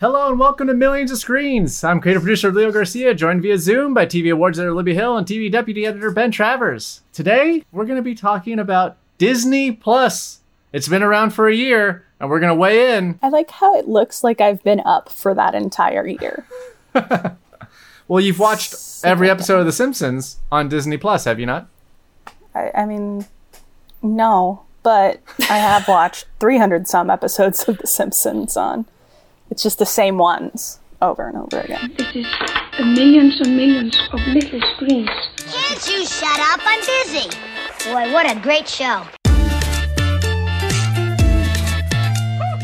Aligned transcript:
Hello 0.00 0.30
and 0.30 0.38
welcome 0.38 0.68
to 0.68 0.74
Millions 0.74 1.10
of 1.10 1.18
Screens. 1.18 1.82
I'm 1.82 2.00
creative 2.00 2.22
producer 2.22 2.52
Leo 2.52 2.70
Garcia, 2.70 3.14
joined 3.14 3.42
via 3.42 3.58
Zoom 3.58 3.94
by 3.94 4.06
TV 4.06 4.32
awards 4.32 4.58
editor 4.58 4.74
Libby 4.74 4.94
Hill 4.94 5.16
and 5.16 5.26
TV 5.26 5.50
deputy 5.50 5.84
editor 5.86 6.12
Ben 6.12 6.30
Travers. 6.30 7.02
Today, 7.12 7.64
we're 7.72 7.84
going 7.84 7.96
to 7.96 8.02
be 8.02 8.14
talking 8.14 8.60
about 8.60 8.96
Disney 9.18 9.72
Plus. 9.72 10.40
It's 10.72 10.86
been 10.86 11.02
around 11.02 11.30
for 11.30 11.48
a 11.48 11.54
year, 11.54 12.04
and 12.20 12.30
we're 12.30 12.38
going 12.38 12.50
to 12.50 12.54
weigh 12.54 12.96
in. 12.96 13.18
I 13.22 13.28
like 13.28 13.50
how 13.50 13.76
it 13.76 13.88
looks 13.88 14.22
like 14.22 14.40
I've 14.40 14.62
been 14.62 14.80
up 14.80 15.08
for 15.08 15.34
that 15.34 15.54
entire 15.54 16.06
year. 16.06 16.46
Well, 18.08 18.24
you've 18.24 18.38
watched 18.38 18.74
every 19.04 19.28
episode 19.28 19.60
of 19.60 19.66
The 19.66 19.72
Simpsons 19.72 20.38
on 20.50 20.70
Disney 20.70 20.96
Plus, 20.96 21.24
have 21.24 21.38
you 21.38 21.44
not? 21.44 21.68
I, 22.54 22.70
I 22.74 22.86
mean, 22.86 23.26
no, 24.02 24.62
but 24.82 25.20
I 25.40 25.58
have 25.58 25.86
watched 25.86 26.24
300 26.40 26.88
some 26.88 27.10
episodes 27.10 27.68
of 27.68 27.76
The 27.76 27.86
Simpsons 27.86 28.56
on. 28.56 28.86
It's 29.50 29.62
just 29.62 29.78
the 29.78 29.86
same 29.86 30.18
ones 30.18 30.78
over 31.00 31.26
and 31.26 31.36
over 31.38 31.60
again. 31.60 31.94
This 31.96 32.14
It 32.14 32.16
is 32.16 32.86
millions 32.86 33.40
and 33.40 33.56
millions 33.56 33.98
of 34.12 34.20
little 34.26 34.60
screens. 34.74 35.08
Can't 35.36 35.88
you 35.88 36.04
shut 36.04 36.38
up? 36.38 36.60
I'm 36.62 36.80
busy. 36.80 37.30
Boy, 37.90 38.12
what 38.12 38.30
a 38.30 38.38
great 38.40 38.68
show. 38.68 39.04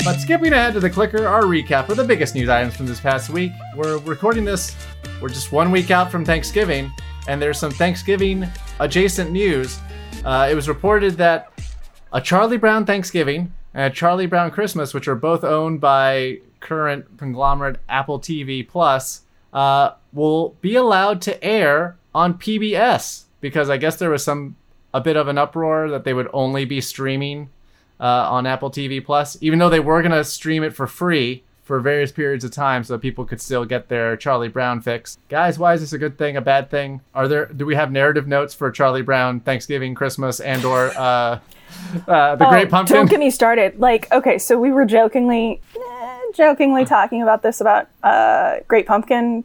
But 0.05 0.19
skipping 0.19 0.53
ahead 0.53 0.75
to 0.75 0.81
the 0.81 0.91
clicker, 0.91 1.27
our 1.27 1.45
recap 1.45 1.89
of 1.89 1.97
the 1.97 2.05
biggest 2.05 2.34
news 2.34 2.50
items 2.50 2.77
from 2.77 2.84
this 2.84 3.01
past 3.01 3.30
week. 3.30 3.53
We're 3.75 3.97
recording 4.01 4.45
this, 4.45 4.77
we're 5.23 5.30
just 5.30 5.53
one 5.53 5.70
week 5.70 5.91
out 5.91 6.11
from 6.12 6.23
Thanksgiving, 6.23 6.92
and 7.28 7.41
there's 7.41 7.58
some 7.58 7.70
Thanksgiving 7.70 8.47
adjacent 8.78 9.30
news. 9.30 9.78
Uh, 10.23 10.48
it 10.51 10.55
was 10.55 10.69
reported 10.69 11.14
that 11.14 11.51
a 12.12 12.20
Charlie 12.20 12.58
Brown 12.58 12.84
Thanksgiving 12.84 13.55
and 13.73 13.91
a 13.91 13.95
Charlie 13.95 14.27
Brown 14.27 14.51
Christmas, 14.51 14.92
which 14.92 15.08
are 15.08 15.14
both 15.14 15.45
owned 15.45 15.80
by 15.80 16.41
current 16.65 17.19
conglomerate 17.19 17.79
Apple 17.89 18.19
TV 18.19 18.67
Plus, 18.67 19.23
uh, 19.53 19.93
will 20.12 20.57
be 20.61 20.75
allowed 20.75 21.23
to 21.23 21.45
air 21.45 21.97
on 22.12 22.34
PBS 22.34 23.25
because 23.41 23.70
I 23.70 23.77
guess 23.77 23.97
there 23.97 24.11
was 24.11 24.25
some 24.25 24.57
a 24.92 25.01
bit 25.01 25.17
of 25.17 25.29
an 25.29 25.39
uproar 25.39 25.91
that 25.91 26.05
they 26.05 26.15
would 26.15 26.29
only 26.33 26.65
be 26.65 26.81
streaming 26.81 27.51
uh, 28.01 28.29
on 28.31 28.47
Apple 28.47 28.70
TV 28.70 29.05
Plus, 29.05 29.37
even 29.41 29.59
though 29.59 29.69
they 29.69 29.81
were 29.81 30.03
gonna 30.03 30.25
stream 30.25 30.65
it 30.65 30.75
for 30.75 30.87
free 30.87 31.45
for 31.62 31.81
various 31.81 32.12
periods 32.12 32.45
of 32.45 32.51
time, 32.51 32.85
so 32.85 32.98
people 32.98 33.25
could 33.25 33.41
still 33.41 33.65
get 33.65 33.89
their 33.89 34.17
Charlie 34.17 34.48
Brown 34.48 34.81
fix. 34.81 35.19
Guys, 35.29 35.59
why 35.59 35.75
is 35.75 35.81
this 35.81 35.95
a 35.95 35.98
good 35.98 36.19
thing, 36.19 36.37
a 36.37 36.41
bad 36.41 36.70
thing? 36.70 37.01
Are 37.15 37.27
there 37.27 37.47
do 37.47 37.65
we 37.67 37.75
have 37.75 37.91
narrative 37.91 38.27
notes 38.27 38.55
for 38.55 38.70
Charlie 38.70 39.03
Brown 39.03 39.41
Thanksgiving, 39.41 39.95
Christmas, 39.95 40.41
and 40.41 40.65
or 40.65 40.92
uh, 40.97 41.41
uh, 42.09 42.37
the 42.37 42.47
Great 42.47 42.70
Pumpkin? 42.70 42.97
Oh, 42.97 43.01
Don't 43.01 43.11
get 43.11 43.20
me 43.20 43.31
started. 43.31 43.79
Like, 43.79 44.11
okay, 44.12 44.39
so 44.39 44.59
we 44.59 44.73
were 44.73 44.84
jokingly, 44.84 45.61
eh, 45.77 46.20
jokingly 46.34 46.84
talking 46.84 47.23
about 47.23 47.43
this 47.43 47.61
about 47.61 47.89
uh, 48.03 48.59
Great 48.69 48.87
Pumpkin 48.87 49.45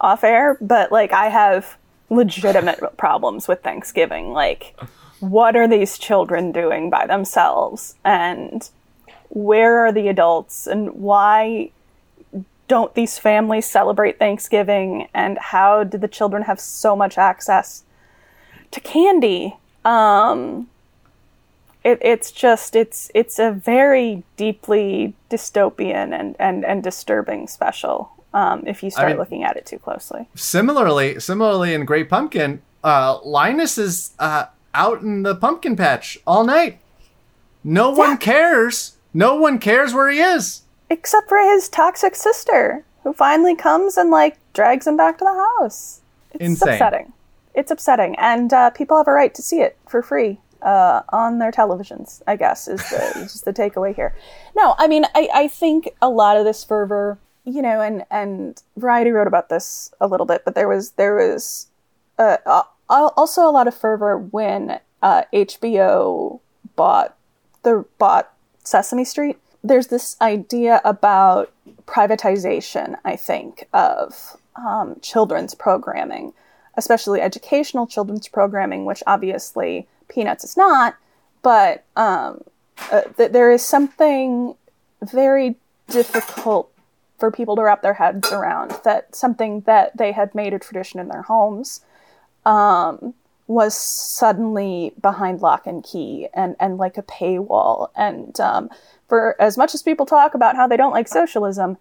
off 0.00 0.24
air, 0.24 0.58
but 0.60 0.90
like, 0.92 1.12
I 1.12 1.28
have 1.28 1.76
legitimate 2.10 2.80
problems 2.96 3.48
with 3.48 3.62
Thanksgiving. 3.62 4.32
Like, 4.32 4.78
what 5.20 5.56
are 5.56 5.68
these 5.68 5.98
children 5.98 6.52
doing 6.52 6.90
by 6.90 7.06
themselves? 7.06 7.96
And 8.04 8.68
where 9.30 9.84
are 9.86 9.92
the 9.92 10.08
adults? 10.08 10.66
And 10.66 10.92
why 10.94 11.70
don't 12.68 12.94
these 12.94 13.18
families 13.18 13.66
celebrate 13.66 14.18
Thanksgiving? 14.18 15.08
And 15.14 15.38
how 15.38 15.84
did 15.84 16.00
the 16.00 16.08
children 16.08 16.42
have 16.44 16.60
so 16.60 16.96
much 16.96 17.18
access 17.18 17.84
to 18.70 18.80
candy? 18.80 19.56
Um, 19.84 20.68
it, 21.84 21.98
it's 22.00 22.32
just 22.32 22.74
it's 22.74 23.10
it's 23.14 23.38
a 23.38 23.52
very 23.52 24.24
deeply 24.36 25.14
dystopian 25.30 26.18
and 26.18 26.34
and, 26.38 26.64
and 26.64 26.82
disturbing 26.82 27.46
special 27.46 28.10
um, 28.32 28.66
if 28.66 28.82
you 28.82 28.90
start 28.90 29.08
mean- 29.08 29.18
looking 29.18 29.44
at 29.44 29.56
it 29.56 29.66
too 29.66 29.78
closely. 29.78 30.28
Similarly, 30.34 31.20
similarly 31.20 31.74
in 31.74 31.84
Great 31.84 32.08
Pumpkin, 32.08 32.62
uh, 32.82 33.18
Linus 33.22 33.78
is 33.78 34.12
uh, 34.18 34.46
out 34.72 35.02
in 35.02 35.22
the 35.22 35.36
pumpkin 35.36 35.76
patch 35.76 36.18
all 36.26 36.44
night. 36.44 36.80
No 37.62 37.90
one 37.90 38.18
cares. 38.18 38.96
No 39.12 39.36
one 39.36 39.58
cares 39.58 39.94
where 39.94 40.10
he 40.10 40.18
is. 40.18 40.62
Except 40.90 41.28
for 41.28 41.38
his 41.38 41.68
toxic 41.68 42.16
sister, 42.16 42.84
who 43.04 43.12
finally 43.12 43.54
comes 43.54 43.96
and 43.96 44.10
like 44.10 44.36
drags 44.52 44.86
him 44.86 44.96
back 44.96 45.18
to 45.18 45.24
the 45.24 45.46
house. 45.60 46.00
It's 46.32 46.44
Insane. 46.44 46.74
upsetting. 46.74 47.12
It's 47.54 47.70
upsetting, 47.70 48.16
and 48.18 48.52
uh, 48.52 48.70
people 48.70 48.96
have 48.96 49.06
a 49.06 49.12
right 49.12 49.32
to 49.34 49.40
see 49.40 49.60
it 49.60 49.78
for 49.86 50.02
free 50.02 50.40
uh, 50.64 51.02
on 51.10 51.38
their 51.38 51.52
televisions. 51.52 52.22
I 52.26 52.36
guess 52.36 52.66
is 52.66 52.80
the 52.90 53.42
the 53.44 53.52
takeaway 53.52 53.94
here. 53.94 54.14
No, 54.56 54.74
I 54.78 54.88
mean 54.88 55.04
I, 55.14 55.28
I 55.32 55.48
think 55.48 55.90
a 56.02 56.08
lot 56.08 56.36
of 56.36 56.44
this 56.44 56.64
fervor, 56.64 57.18
you 57.44 57.62
know, 57.62 57.80
and 57.80 58.04
and 58.10 58.60
Variety 58.76 59.10
wrote 59.10 59.28
about 59.28 59.48
this 59.48 59.92
a 60.00 60.08
little 60.08 60.26
bit, 60.26 60.42
but 60.44 60.54
there 60.54 60.68
was 60.68 60.92
there 60.92 61.14
was 61.14 61.68
uh, 62.18 62.38
uh, 62.46 62.62
also 62.88 63.48
a 63.48 63.52
lot 63.52 63.68
of 63.68 63.74
fervor 63.74 64.18
when 64.18 64.80
uh, 65.02 65.22
HBO 65.32 66.40
bought 66.76 67.16
the 67.62 67.84
bought 67.98 68.32
Sesame 68.64 69.04
Street. 69.04 69.38
There's 69.62 69.88
this 69.88 70.16
idea 70.20 70.80
about 70.84 71.52
privatization, 71.86 72.96
I 73.04 73.16
think, 73.16 73.68
of 73.72 74.36
um, 74.56 74.96
children's 75.00 75.54
programming, 75.54 76.32
especially 76.76 77.20
educational 77.20 77.86
children's 77.86 78.28
programming, 78.28 78.84
which 78.84 79.02
obviously 79.06 79.88
Peanuts 80.08 80.44
is 80.44 80.56
not. 80.56 80.96
But 81.42 81.84
um, 81.96 82.42
uh, 82.90 83.02
th- 83.16 83.32
there 83.32 83.50
is 83.50 83.64
something 83.64 84.54
very 85.02 85.56
difficult 85.88 86.70
for 87.18 87.30
people 87.30 87.56
to 87.56 87.62
wrap 87.62 87.82
their 87.82 87.94
heads 87.94 88.32
around 88.32 88.72
that 88.84 89.14
something 89.14 89.60
that 89.62 89.96
they 89.96 90.12
had 90.12 90.34
made 90.34 90.52
a 90.52 90.58
tradition 90.58 90.98
in 91.00 91.08
their 91.08 91.22
homes 91.22 91.80
um, 92.44 93.14
was 93.46 93.74
suddenly 93.74 94.92
behind 95.00 95.42
lock 95.42 95.66
and 95.66 95.84
key 95.84 96.28
and, 96.34 96.56
and 96.58 96.78
like 96.78 96.96
a 96.96 97.02
paywall. 97.02 97.90
And 97.94 98.38
um, 98.40 98.70
for 99.08 99.40
as 99.40 99.56
much 99.56 99.74
as 99.74 99.82
people 99.82 100.06
talk 100.06 100.34
about 100.34 100.56
how 100.56 100.66
they 100.66 100.76
don't 100.76 100.92
like 100.92 101.08
socialism, 101.08 101.76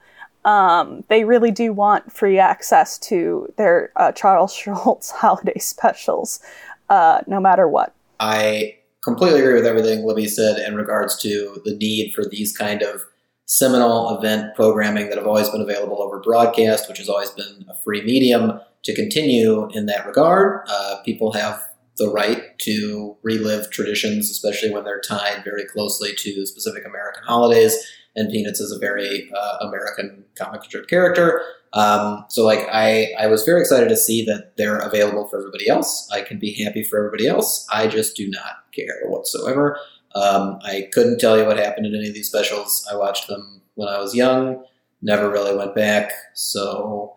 um, 0.45 1.03
they 1.07 1.23
really 1.23 1.51
do 1.51 1.72
want 1.72 2.12
free 2.12 2.38
access 2.38 2.97
to 3.00 3.51
their 3.57 3.91
uh, 3.95 4.12
Charles 4.12 4.53
Schulz 4.56 5.12
holiday 5.12 5.57
specials, 5.57 6.41
uh, 6.89 7.22
no 7.28 7.39
matter 7.39 7.67
what. 7.67 7.94
I 8.19 8.78
completely 9.03 9.41
agree 9.41 9.56
with 9.56 9.66
everything 9.66 10.06
Libby 10.06 10.28
said 10.28 10.59
in 10.59 10.75
regards 10.75 11.18
to 11.22 11.62
the 11.66 11.75
need 11.75 12.13
for 12.13 12.24
these 12.25 12.56
kind 12.56 12.81
of 12.81 13.01
seminal 13.46 14.18
event 14.18 14.56
programming 14.56 15.09
that 15.09 15.18
have 15.18 15.28
always 15.28 15.50
been 15.50 15.62
available 15.62 16.01
over 16.01 16.19
broadcast, 16.19 16.88
which 16.88 16.97
has 16.97 17.09
always 17.09 17.31
been 17.31 17.66
a 17.69 17.75
free 17.84 18.01
medium, 18.01 18.59
to 18.84 18.96
continue 18.96 19.69
in 19.72 19.85
that 19.85 20.06
regard. 20.06 20.66
Uh, 20.68 20.97
people 21.03 21.34
have 21.34 21.62
the 21.97 22.09
right 22.09 22.57
to 22.59 23.16
relive 23.24 23.69
traditions, 23.69 24.30
especially 24.30 24.72
when 24.72 24.84
they're 24.84 25.01
tied 25.01 25.44
very 25.44 25.66
closely 25.66 26.13
to 26.18 26.45
specific 26.45 26.85
American 26.85 27.24
holidays. 27.24 27.75
And 28.16 28.31
Peanuts 28.31 28.59
is 28.59 28.72
a 28.72 28.79
very 28.79 29.29
uh, 29.35 29.57
American 29.62 30.24
comic 30.35 30.63
strip 30.63 30.88
character. 30.88 31.42
Um, 31.74 32.25
so, 32.30 32.45
like, 32.45 32.68
I, 32.71 33.12
I 33.19 33.27
was 33.27 33.44
very 33.44 33.62
excited 33.62 33.89
to 33.89 33.98
see 33.98 34.24
that 34.25 34.56
they're 34.57 34.77
available 34.77 35.27
for 35.27 35.39
everybody 35.39 35.68
else. 35.68 36.07
I 36.12 36.21
can 36.21 36.38
be 36.38 36.54
happy 36.63 36.83
for 36.83 37.00
everybody 37.00 37.27
else. 37.27 37.68
I 37.71 37.88
just 37.88 38.15
do 38.15 38.30
not 38.30 38.71
care 38.75 39.01
whatsoever. 39.07 39.80
Um, 40.13 40.60
I 40.63 40.89
couldn't 40.94 41.19
tell 41.19 41.38
you 41.38 41.45
what 41.45 41.57
happened 41.57 41.88
in 41.88 41.95
any 41.95 42.10
of 42.10 42.13
these 42.13 42.27
specials. 42.27 42.88
I 42.92 42.95
watched 42.95 43.27
them 43.27 43.62
when 43.74 43.89
I 43.89 43.98
was 43.98 44.13
young, 44.13 44.63
never 45.01 45.30
really 45.30 45.56
went 45.56 45.74
back. 45.74 46.12
So, 46.36 47.16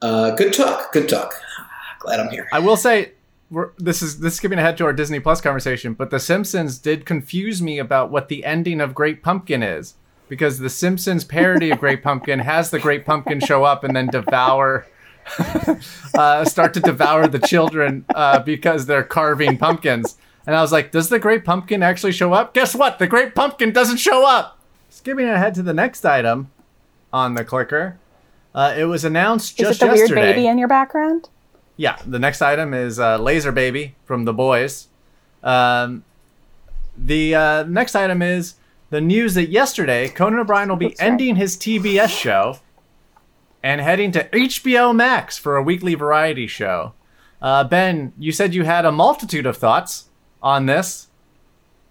uh, 0.00 0.30
good 0.30 0.54
talk. 0.54 0.92
Good 0.92 1.08
talk. 1.08 1.34
Glad 2.00 2.20
I'm 2.20 2.30
here. 2.30 2.48
I 2.52 2.60
will 2.60 2.76
say, 2.76 3.12
we're, 3.50 3.72
this 3.78 4.02
is 4.02 4.20
this 4.20 4.34
is 4.34 4.36
skipping 4.38 4.58
ahead 4.58 4.76
to 4.78 4.84
our 4.84 4.92
Disney 4.92 5.20
Plus 5.20 5.40
conversation, 5.40 5.94
but 5.94 6.10
The 6.10 6.20
Simpsons 6.20 6.78
did 6.78 7.06
confuse 7.06 7.62
me 7.62 7.78
about 7.78 8.10
what 8.10 8.28
the 8.28 8.44
ending 8.44 8.80
of 8.80 8.94
Great 8.94 9.22
Pumpkin 9.22 9.62
is, 9.62 9.94
because 10.28 10.58
The 10.58 10.70
Simpsons 10.70 11.24
parody 11.24 11.70
of 11.70 11.78
Great 11.78 12.02
Pumpkin 12.02 12.40
has 12.40 12.70
the 12.70 12.78
Great 12.78 13.04
Pumpkin 13.04 13.40
show 13.40 13.64
up 13.64 13.84
and 13.84 13.94
then 13.94 14.06
devour, 14.08 14.86
uh, 16.14 16.44
start 16.44 16.74
to 16.74 16.80
devour 16.80 17.26
the 17.28 17.38
children 17.38 18.04
uh, 18.14 18.40
because 18.40 18.86
they're 18.86 19.04
carving 19.04 19.56
pumpkins. 19.58 20.16
And 20.46 20.56
I 20.56 20.62
was 20.62 20.72
like, 20.72 20.92
does 20.92 21.08
the 21.08 21.18
Great 21.18 21.44
Pumpkin 21.44 21.82
actually 21.82 22.12
show 22.12 22.32
up? 22.32 22.54
Guess 22.54 22.74
what? 22.74 22.98
The 22.98 23.06
Great 23.06 23.34
Pumpkin 23.34 23.72
doesn't 23.72 23.98
show 23.98 24.26
up. 24.26 24.58
Skipping 24.88 25.28
ahead 25.28 25.54
to 25.54 25.62
the 25.62 25.74
next 25.74 26.04
item, 26.04 26.50
on 27.12 27.34
the 27.34 27.44
clicker. 27.44 27.98
Uh, 28.54 28.74
it 28.76 28.84
was 28.84 29.04
announced 29.04 29.56
just 29.56 29.70
Is 29.70 29.76
it 29.76 29.80
the 29.80 29.96
yesterday. 29.96 30.20
weird 30.22 30.36
baby 30.36 30.46
in 30.46 30.58
your 30.58 30.68
background? 30.68 31.28
Yeah, 31.76 31.96
the 32.04 32.18
next 32.18 32.42
item 32.42 32.74
is 32.74 32.98
uh, 32.98 33.18
Laser 33.18 33.52
Baby 33.52 33.94
from 34.04 34.24
The 34.24 34.32
Boys. 34.32 34.88
Um, 35.42 36.04
the 36.96 37.34
uh, 37.34 37.62
next 37.64 37.94
item 37.94 38.20
is 38.22 38.54
the 38.90 39.00
news 39.00 39.34
that 39.34 39.48
yesterday 39.48 40.08
Conan 40.08 40.40
O'Brien 40.40 40.68
will 40.68 40.76
be 40.76 40.86
Oops, 40.86 40.98
sorry. 40.98 41.10
ending 41.10 41.36
his 41.36 41.56
TBS 41.56 42.08
show 42.08 42.58
and 43.62 43.80
heading 43.80 44.12
to 44.12 44.24
HBO 44.28 44.94
Max 44.94 45.36
for 45.36 45.56
a 45.56 45.62
weekly 45.62 45.94
variety 45.94 46.46
show. 46.46 46.94
Uh, 47.40 47.64
ben, 47.64 48.12
you 48.18 48.32
said 48.32 48.54
you 48.54 48.64
had 48.64 48.84
a 48.84 48.92
multitude 48.92 49.46
of 49.46 49.56
thoughts 49.56 50.08
on 50.42 50.66
this. 50.66 51.08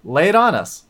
Lay 0.03 0.29
it 0.29 0.35
on 0.35 0.55
us. 0.55 0.83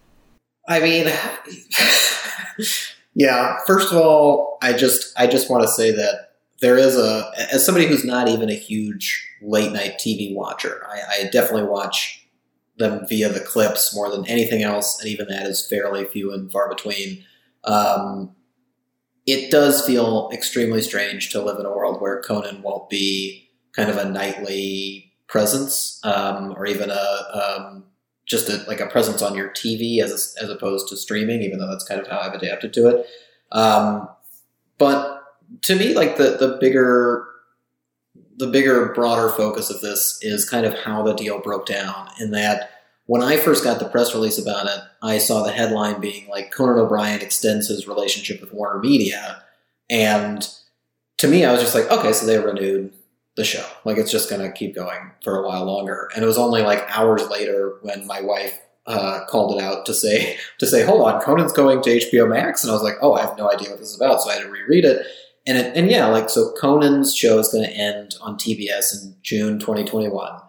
I 0.68 0.80
mean, 0.80 1.08
yeah. 3.14 3.58
First 3.66 3.92
of 3.92 3.98
all, 3.98 4.58
I 4.62 4.74
just 4.74 5.18
I 5.18 5.28
just 5.28 5.50
want 5.50 5.64
to 5.64 5.70
say 5.70 5.92
that 5.92 6.34
there 6.60 6.78
is 6.78 6.98
a 6.98 7.32
as 7.52 7.66
somebody 7.66 7.88
who's 7.88 8.04
not 8.04 8.28
even 8.28 8.50
a 8.50 8.56
huge 8.56 9.28
late 9.42 9.72
night 9.72 10.00
TV 10.00 10.36
watcher, 10.36 10.86
I, 10.88 11.22
I 11.22 11.30
definitely 11.32 11.70
watch 11.70 12.27
them 12.78 13.06
via 13.08 13.30
the 13.30 13.40
clips 13.40 13.96
more 13.96 14.10
than 14.10 14.28
anything 14.28 14.64
else, 14.64 15.00
and 15.00 15.10
even 15.10 15.28
that 15.28 15.48
is 15.48 15.68
fairly 15.68 16.06
few 16.06 16.34
and 16.34 16.52
far 16.52 16.70
between. 16.70 17.24
Um, 17.64 18.36
it 19.26 19.52
does 19.52 19.86
feel 19.86 20.30
extremely 20.32 20.82
strange 20.82 21.30
to 21.32 21.42
live 21.42 21.60
in 21.60 21.66
a 21.66 21.72
world 21.72 22.02
where 22.02 22.22
Conan 22.22 22.62
won't 22.62 22.90
be 22.90 23.50
kind 23.74 23.90
of 23.90 23.98
a 23.98 24.10
nightly 24.10 25.14
presence, 25.28 26.00
um, 26.04 26.54
or 26.58 26.66
even 26.66 26.90
a 26.90 27.58
um, 27.60 27.84
just 28.26 28.50
a, 28.50 28.64
like 28.68 28.80
a 28.80 28.88
presence 28.88 29.22
on 29.22 29.36
your 29.36 29.50
TV 29.50 30.02
as 30.02 30.36
as 30.42 30.50
opposed 30.50 30.88
to 30.90 30.98
streaming, 30.98 31.42
even 31.42 31.60
though 31.60 31.70
that's 31.70 31.84
kind 31.84 32.00
of 32.00 32.08
how 32.08 32.20
I've 32.20 32.34
adapted 32.34 32.74
to 32.74 32.88
it. 32.88 33.06
Um, 33.52 34.08
but 34.78 35.24
to 35.64 35.76
me, 35.76 35.94
like 35.94 36.18
the 36.18 36.38
the 36.38 36.58
bigger 36.60 37.27
the 38.38 38.48
bigger, 38.48 38.94
broader 38.94 39.30
focus 39.30 39.70
of 39.70 39.82
this 39.82 40.20
is 40.22 40.50
kind 40.50 40.66
of 40.66 40.78
how 40.78 41.04
the 41.04 41.14
deal 41.14 41.40
broke 41.40 41.66
down. 41.66 42.10
In 42.20 42.32
that, 42.32 42.72
when 43.06 43.22
I 43.22 43.38
first 43.38 43.64
got 43.64 43.80
the 43.80 43.90
press 43.90 44.14
release 44.14 44.38
about 44.38 44.68
it, 44.68 44.80
I 45.02 45.18
saw 45.18 45.44
the 45.44 45.52
headline 45.52 46.00
being 46.00 46.28
like 46.28 46.52
Conan 46.52 46.80
O'Brien 46.80 47.22
extends 47.22 47.68
his 47.68 47.88
relationship 47.88 48.42
with 48.42 48.54
Warner 48.54 48.80
Media, 48.80 49.44
and 49.90 50.48
to 51.18 51.28
me, 51.28 51.46
I 51.46 51.52
was 51.52 51.62
just 51.62 51.74
like, 51.74 51.90
okay, 51.90 52.14
so 52.14 52.26
they 52.26 52.38
renewed 52.38 52.94
the 53.36 53.44
show. 53.44 53.66
Like 53.86 53.98
it's 53.98 54.12
just 54.12 54.30
going 54.30 54.42
to 54.42 54.52
keep 54.52 54.76
going 54.76 55.12
for 55.24 55.38
a 55.38 55.48
while 55.48 55.66
longer. 55.66 56.10
And 56.14 56.24
it 56.24 56.28
was 56.28 56.38
only 56.38 56.62
like 56.62 56.84
hours 56.96 57.28
later 57.30 57.76
when 57.82 58.06
my 58.06 58.20
wife 58.20 58.60
uh, 58.88 59.26
called 59.30 59.56
it 59.56 59.64
out 59.64 59.86
to 59.86 59.94
say 59.94 60.38
to 60.60 60.68
say, 60.68 60.84
hold 60.84 61.02
on, 61.02 61.22
Conan's 61.22 61.54
going 61.54 61.82
to 61.84 61.90
HBO 61.90 62.30
Max, 62.30 62.64
and 62.64 62.72
I 62.72 62.74
was 62.74 62.84
like, 62.84 62.96
oh, 63.02 63.14
I 63.14 63.22
have 63.22 63.38
no 63.38 63.52
idea 63.52 63.70
what 63.70 63.80
this 63.80 63.90
is 63.90 63.96
about, 63.96 64.22
so 64.22 64.30
I 64.30 64.36
had 64.36 64.44
to 64.44 64.50
reread 64.50 64.86
it. 64.86 65.06
And 65.48 65.58
it, 65.58 65.78
and 65.78 65.90
yeah, 65.90 66.08
like 66.08 66.30
so, 66.30 66.52
Conan's 66.60 67.16
show 67.16 67.40
is 67.40 67.48
going 67.48 67.64
to 67.64 67.76
end 67.76 68.16
on 68.22 68.36
TBS 68.38 69.02
in 69.02 69.16
June 69.24 69.60
2021. 69.60 70.42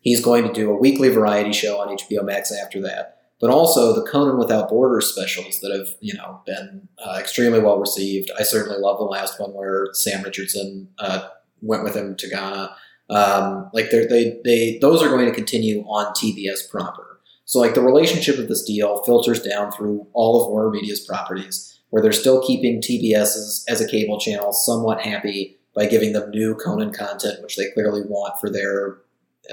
He's 0.00 0.24
going 0.24 0.44
to 0.46 0.52
do 0.52 0.70
a 0.70 0.76
weekly 0.76 1.10
variety 1.10 1.52
show 1.52 1.78
on 1.78 1.94
HBO 1.96 2.24
Max 2.24 2.50
after 2.50 2.80
that. 2.80 3.18
But 3.38 3.50
also 3.50 3.94
the 3.94 4.08
Conan 4.10 4.38
Without 4.38 4.70
Borders 4.70 5.12
specials 5.12 5.60
that 5.60 5.70
have 5.70 5.88
you 6.00 6.14
know 6.14 6.40
been 6.46 6.88
uh, 6.98 7.18
extremely 7.20 7.60
well 7.60 7.78
received. 7.78 8.30
I 8.38 8.44
certainly 8.44 8.78
love 8.78 8.96
the 8.96 9.04
last 9.04 9.38
one 9.38 9.50
where 9.50 9.88
Sam 9.92 10.22
Richardson 10.22 10.88
uh, 10.98 11.28
went 11.60 11.84
with 11.84 11.94
him 11.94 12.16
to 12.16 12.30
Ghana. 12.30 12.74
Um, 13.10 13.70
like 13.74 13.90
they 13.90 14.40
they 14.42 14.78
those 14.80 15.02
are 15.02 15.10
going 15.10 15.26
to 15.26 15.34
continue 15.34 15.82
on 15.82 16.14
TBS 16.14 16.70
proper. 16.70 17.20
So 17.44 17.60
like 17.60 17.74
the 17.74 17.82
relationship 17.82 18.38
of 18.38 18.48
this 18.48 18.64
deal 18.64 19.02
filters 19.04 19.40
down 19.40 19.70
through 19.70 20.06
all 20.14 20.42
of 20.42 20.50
Warner 20.50 20.70
Media's 20.70 21.00
properties, 21.00 21.75
where 21.90 22.02
they're 22.02 22.12
still 22.12 22.44
keeping 22.46 22.80
TBS 22.80 23.64
as, 23.68 23.80
a 23.80 23.88
cable 23.88 24.18
channel 24.18 24.52
somewhat 24.52 25.00
happy 25.00 25.58
by 25.74 25.86
giving 25.86 26.12
them 26.12 26.30
new 26.30 26.54
Conan 26.54 26.92
content, 26.92 27.42
which 27.42 27.56
they 27.56 27.70
clearly 27.72 28.02
want 28.02 28.34
for 28.40 28.50
their 28.50 28.98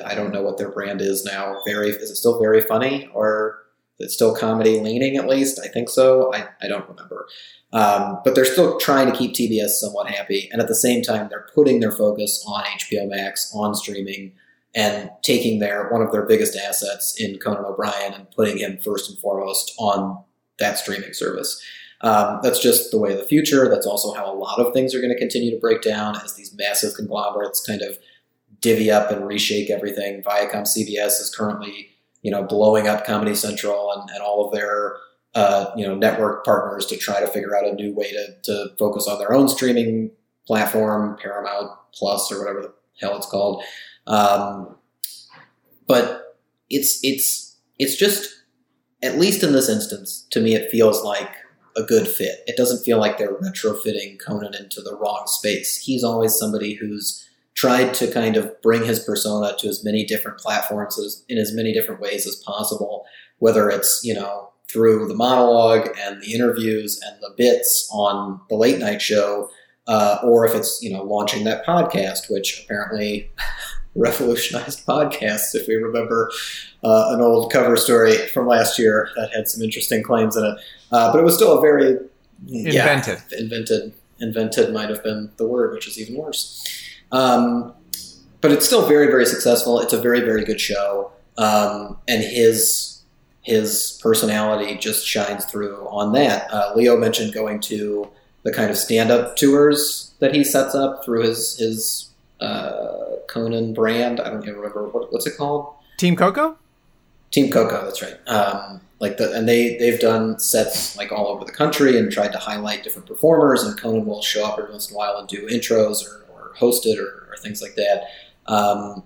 I 0.04 0.16
don't 0.16 0.32
know 0.32 0.42
what 0.42 0.58
their 0.58 0.72
brand 0.72 1.02
is 1.02 1.24
now. 1.24 1.58
Very 1.66 1.90
is 1.90 2.10
it 2.10 2.16
still 2.16 2.40
very 2.40 2.62
funny 2.62 3.08
or 3.14 3.60
is 4.00 4.08
it 4.08 4.12
still 4.12 4.36
comedy 4.36 4.80
leaning 4.80 5.18
at 5.18 5.28
least? 5.28 5.60
I 5.64 5.68
think 5.68 5.90
so. 5.90 6.34
I, 6.34 6.48
I 6.62 6.68
don't 6.68 6.90
remember. 6.90 7.28
Um, 7.74 8.20
but 8.24 8.36
they're 8.36 8.46
still 8.46 8.80
trying 8.80 9.12
to 9.12 9.18
keep 9.18 9.34
TBS 9.34 9.70
somewhat 9.70 10.08
happy, 10.08 10.48
and 10.52 10.62
at 10.62 10.68
the 10.68 10.76
same 10.76 11.02
time, 11.02 11.28
they're 11.28 11.48
putting 11.56 11.80
their 11.80 11.92
focus 11.92 12.44
on 12.48 12.64
HBO 12.64 13.10
Max, 13.10 13.52
on 13.56 13.74
streaming, 13.74 14.34
and 14.76 15.10
taking 15.24 15.60
their 15.60 15.90
one 15.90 16.02
of 16.02 16.12
their 16.12 16.26
biggest 16.26 16.56
assets 16.56 17.20
in 17.20 17.40
Conan 17.40 17.66
O'Brien 17.66 18.14
and 18.14 18.30
putting 18.32 18.58
him 18.58 18.78
first 18.78 19.10
and 19.10 19.18
foremost 19.20 19.74
on 19.80 20.24
that 20.60 20.78
streaming 20.78 21.14
service. 21.14 21.62
Um, 22.04 22.40
that's 22.44 22.60
just 22.60 22.92
the 22.92 23.00
way 23.00 23.14
of 23.14 23.18
the 23.18 23.24
future. 23.24 23.70
That's 23.70 23.88
also 23.88 24.14
how 24.14 24.32
a 24.32 24.36
lot 24.36 24.60
of 24.60 24.74
things 24.74 24.94
are 24.94 25.00
going 25.00 25.14
to 25.14 25.18
continue 25.18 25.52
to 25.52 25.60
break 25.60 25.82
down 25.82 26.18
as 26.18 26.36
these 26.36 26.54
massive 26.56 26.96
conglomerates 26.96 27.66
kind 27.66 27.82
of 27.82 27.98
divvy 28.60 28.92
up 28.92 29.10
and 29.10 29.24
reshake 29.24 29.70
everything. 29.70 30.22
Viacom 30.22 30.64
CBS 30.64 31.22
is 31.22 31.34
currently, 31.34 31.90
you 32.22 32.30
know, 32.30 32.44
blowing 32.44 32.88
up 32.88 33.06
Comedy 33.06 33.34
Central 33.34 33.92
and, 33.94 34.10
and 34.10 34.22
all 34.22 34.46
of 34.46 34.54
their, 34.54 34.98
uh, 35.34 35.72
you 35.78 35.88
know, 35.88 35.96
network 35.96 36.44
partners 36.44 36.86
to 36.88 36.98
try 36.98 37.22
to 37.22 37.28
figure 37.28 37.56
out 37.56 37.66
a 37.66 37.74
new 37.74 37.94
way 37.94 38.12
to, 38.12 38.36
to 38.44 38.76
focus 38.78 39.08
on 39.08 39.18
their 39.18 39.34
own 39.34 39.48
streaming 39.48 40.12
platform, 40.46 41.18
Paramount 41.22 41.72
Plus 41.94 42.32
or 42.32 42.40
whatever 42.40 42.62
the 42.62 42.74
hell 43.00 43.16
it's 43.16 43.28
called. 43.28 43.64
Um, 44.08 44.76
but 45.88 46.38
it's 46.70 47.00
it's 47.04 47.58
it's 47.80 47.96
just 47.96 48.44
at 49.02 49.20
least 49.20 49.44
in 49.44 49.52
this 49.52 49.70
instance, 49.70 50.26
to 50.32 50.40
me, 50.40 50.56
it 50.56 50.72
feels 50.72 51.04
like 51.04 51.30
a 51.76 51.84
good 51.84 52.08
fit. 52.08 52.44
It 52.48 52.58
doesn't 52.58 52.84
feel 52.84 53.00
like 53.00 53.18
they're 53.18 53.36
retrofitting 53.36 54.20
Conan 54.20 54.56
into 54.56 54.82
the 54.82 54.96
wrong 54.96 55.24
space. 55.28 55.78
He's 55.78 56.04
always 56.04 56.36
somebody 56.36 56.74
who's 56.74 57.28
tried 57.56 57.94
to 57.96 58.12
kind 58.12 58.36
of 58.36 58.62
bring 58.62 58.84
his 58.84 59.00
persona 59.00 59.56
to 59.60 59.68
as 59.68 59.84
many 59.84 60.06
different 60.06 60.40
platforms 60.40 61.00
as, 61.00 61.24
in 61.30 61.38
as 61.38 61.54
many 61.54 61.72
different 61.74 62.02
ways 62.02 62.26
as 62.26 62.36
possible, 62.38 63.06
whether 63.40 63.70
it's, 63.70 64.02
you 64.04 64.14
know, 64.14 64.50
through 64.68 65.08
the 65.08 65.14
monologue 65.14 65.90
and 66.00 66.22
the 66.22 66.34
interviews 66.34 67.00
and 67.06 67.16
the 67.22 67.34
bits 67.38 67.88
on 67.92 68.42
the 68.50 68.56
late 68.56 68.80
night 68.80 69.02
show, 69.02 69.50
uh, 69.88 70.18
or 70.24 70.48
if 70.48 70.56
it's, 70.56 70.82
you 70.82 70.92
know, 70.92 71.04
launching 71.04 71.44
that 71.44 71.66
podcast, 71.66 72.30
which 72.30 72.64
apparently 72.64 73.32
revolutionized 73.96 74.86
podcasts, 74.88 75.54
if 75.56 75.68
we 75.68 75.76
remember 75.76 76.32
uh, 76.84 77.10
an 77.10 77.22
old 77.22 77.52
cover 77.52 77.78
story 77.78 78.16
from 78.30 78.48
last 78.48 78.78
year 78.80 79.10
that 79.16 79.32
had 79.34 79.48
some 79.48 79.62
interesting 79.62 80.04
claims 80.04 80.36
in 80.36 80.44
it. 80.44 80.58
Uh, 80.92 81.12
but 81.12 81.20
it 81.20 81.24
was 81.24 81.36
still 81.36 81.58
a 81.58 81.62
very 81.62 81.98
Invented. 82.48 83.22
Yeah, 83.32 83.40
invented. 83.40 83.94
Invented 84.20 84.74
might 84.74 84.90
have 84.90 85.04
been 85.04 85.32
the 85.38 85.48
word, 85.48 85.74
which 85.74 85.88
is 85.88 86.00
even 86.00 86.16
worse. 86.16 86.66
Um, 87.12 87.74
but 88.42 88.52
it's 88.52 88.66
still 88.66 88.86
very, 88.86 89.08
very 89.08 89.26
successful. 89.26 89.80
It's 89.80 89.94
a 89.94 90.02
very, 90.02 90.22
very 90.22 90.44
good 90.44 90.60
show, 90.60 91.12
um, 91.38 91.98
and 92.08 92.24
his 92.24 93.02
his 93.42 94.00
personality 94.02 94.78
just 94.78 95.06
shines 95.06 95.46
through 95.46 95.86
on 95.90 96.14
that. 96.14 96.52
Uh, 96.52 96.74
Leo 96.76 96.98
mentioned 96.98 97.34
going 97.34 97.60
to 97.60 98.10
the 98.44 98.54
kind 98.54 98.70
of 98.70 98.78
stand 98.78 99.12
up 99.12 99.36
tours 99.36 100.14
that 100.20 100.34
he 100.34 100.44
sets 100.44 100.76
up 100.76 101.04
through 101.06 101.24
his 101.24 101.58
his 101.58 102.10
uh, 102.44 103.18
Conan 103.28 103.74
brand. 103.74 104.20
I 104.20 104.30
don't 104.30 104.44
even 104.44 104.56
remember 104.56 104.90
what, 104.90 105.12
what's 105.12 105.26
it 105.26 105.38
called. 105.38 105.74
Team 105.98 106.16
Coco? 106.16 106.58
Team 107.32 107.50
Coco, 107.50 107.84
that's 107.86 108.02
right. 108.02 108.16
Um, 108.28 108.82
like 109.00 109.18
the 109.18 109.34
and 109.34 109.48
they 109.48 109.78
they've 109.78 110.00
done 110.00 110.40
sets 110.40 110.96
like 110.96 111.12
all 111.12 111.28
over 111.28 111.46
the 111.46 111.52
country 111.52 111.98
and 111.98 112.12
tried 112.12 112.32
to 112.34 112.38
highlight 112.38 112.84
different 112.84 113.08
performers. 113.08 113.64
And 113.64 113.78
Conan 113.78 114.06
will 114.06 114.22
show 114.22 114.46
up 114.46 114.60
every 114.60 114.72
once 114.72 114.90
in 114.90 114.96
a 114.96 114.98
while 114.98 115.18
and 115.18 115.28
do 115.28 115.48
intros 115.48 116.06
or, 116.06 116.26
or 116.32 116.54
host 116.56 116.86
it 116.86 117.00
or, 117.00 117.28
or 117.30 117.36
things 117.42 117.62
like 117.62 117.76
that. 117.76 118.08
Um, 118.46 119.04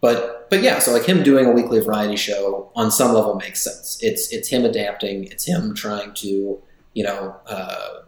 but 0.00 0.48
but 0.50 0.62
yeah, 0.62 0.78
so 0.78 0.92
like 0.92 1.04
him 1.04 1.22
doing 1.22 1.46
a 1.46 1.50
weekly 1.50 1.80
variety 1.80 2.16
show 2.16 2.70
on 2.76 2.90
some 2.90 3.14
level 3.14 3.34
makes 3.36 3.62
sense. 3.62 3.98
It's 4.02 4.32
it's 4.32 4.48
him 4.48 4.64
adapting. 4.64 5.24
It's 5.24 5.46
him 5.46 5.74
trying 5.74 6.12
to 6.14 6.60
you 6.92 7.04
know 7.04 7.36
uh, 7.46 8.00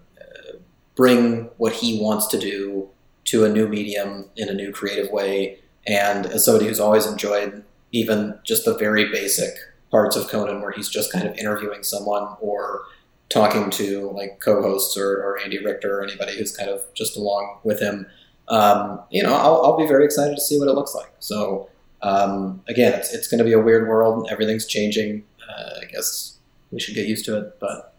bring 0.97 1.51
what 1.57 1.73
he 1.73 2.01
wants 2.01 2.27
to 2.29 2.39
do 2.39 2.89
to 3.27 3.45
a 3.45 3.49
new 3.49 3.69
medium 3.69 4.31
in 4.37 4.49
a 4.49 4.55
new 4.55 4.73
creative 4.73 5.11
way. 5.11 5.59
And 5.87 6.27
as 6.27 6.45
somebody 6.45 6.67
who's 6.67 6.81
always 6.81 7.07
enjoyed 7.07 7.63
even 7.93 8.39
just 8.45 8.65
the 8.65 8.77
very 8.77 9.11
basic 9.11 9.55
parts 9.91 10.17
of 10.17 10.29
Conan 10.29 10.61
where 10.61 10.73
he's 10.73 10.89
just 10.89 11.13
kind 11.13 11.27
of 11.27 11.37
interviewing 11.37 11.83
someone 11.83 12.37
or 12.41 12.83
talking 13.29 13.71
to 13.71 14.11
like 14.11 14.41
co-hosts 14.41 14.97
or, 14.97 15.09
or 15.23 15.39
Andy 15.43 15.63
Richter 15.63 16.01
or 16.01 16.05
anybody 16.05 16.37
who's 16.37 16.57
kind 16.57 16.71
of 16.71 16.83
just 16.95 17.17
along 17.17 17.59
with 17.65 17.81
him, 17.81 18.07
um, 18.49 19.01
you 19.11 19.23
know, 19.23 19.35
I'll, 19.35 19.65
I'll, 19.65 19.77
be 19.77 19.87
very 19.87 20.05
excited 20.05 20.37
to 20.37 20.41
see 20.41 20.59
what 20.59 20.69
it 20.69 20.75
looks 20.75 20.95
like. 20.95 21.13
So 21.19 21.69
um, 22.03 22.63
again, 22.69 22.93
it's, 22.93 23.13
it's 23.13 23.27
going 23.27 23.39
to 23.39 23.45
be 23.45 23.53
a 23.53 23.59
weird 23.59 23.89
world. 23.89 24.29
Everything's 24.31 24.67
changing. 24.67 25.25
Uh, 25.49 25.81
I 25.83 25.85
guess 25.87 26.39
we 26.71 26.79
should 26.79 26.95
get 26.95 27.07
used 27.07 27.25
to 27.25 27.39
it, 27.39 27.59
but 27.59 27.95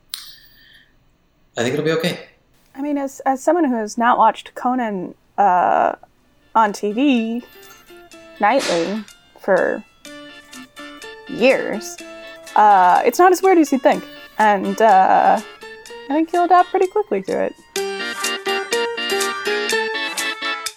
I 1.58 1.64
think 1.64 1.74
it'll 1.74 1.86
be 1.86 1.92
okay. 1.92 2.28
I 2.78 2.82
mean, 2.82 3.00
as 3.00 3.22
as 3.22 3.42
someone 3.42 3.66
who 3.66 3.76
has 3.76 3.98
not 3.98 4.20
watched 4.20 4.54
Conan 4.54 5.16
uh, 5.40 5.96
on 6.54 6.74
TV 6.74 7.44
nightly 8.40 9.04
for 9.40 9.84
years, 11.28 11.98
uh, 12.56 13.02
it's 13.04 13.18
not 13.18 13.32
as 13.32 13.42
weird 13.42 13.58
as 13.58 13.72
you'd 13.72 13.82
think, 13.82 14.04
and 14.38 14.80
uh, 14.80 15.42
I 15.42 16.08
think 16.08 16.32
you'll 16.32 16.44
adapt 16.44 16.70
pretty 16.70 16.86
quickly 16.86 17.24
to 17.24 17.46
it. 17.46 17.56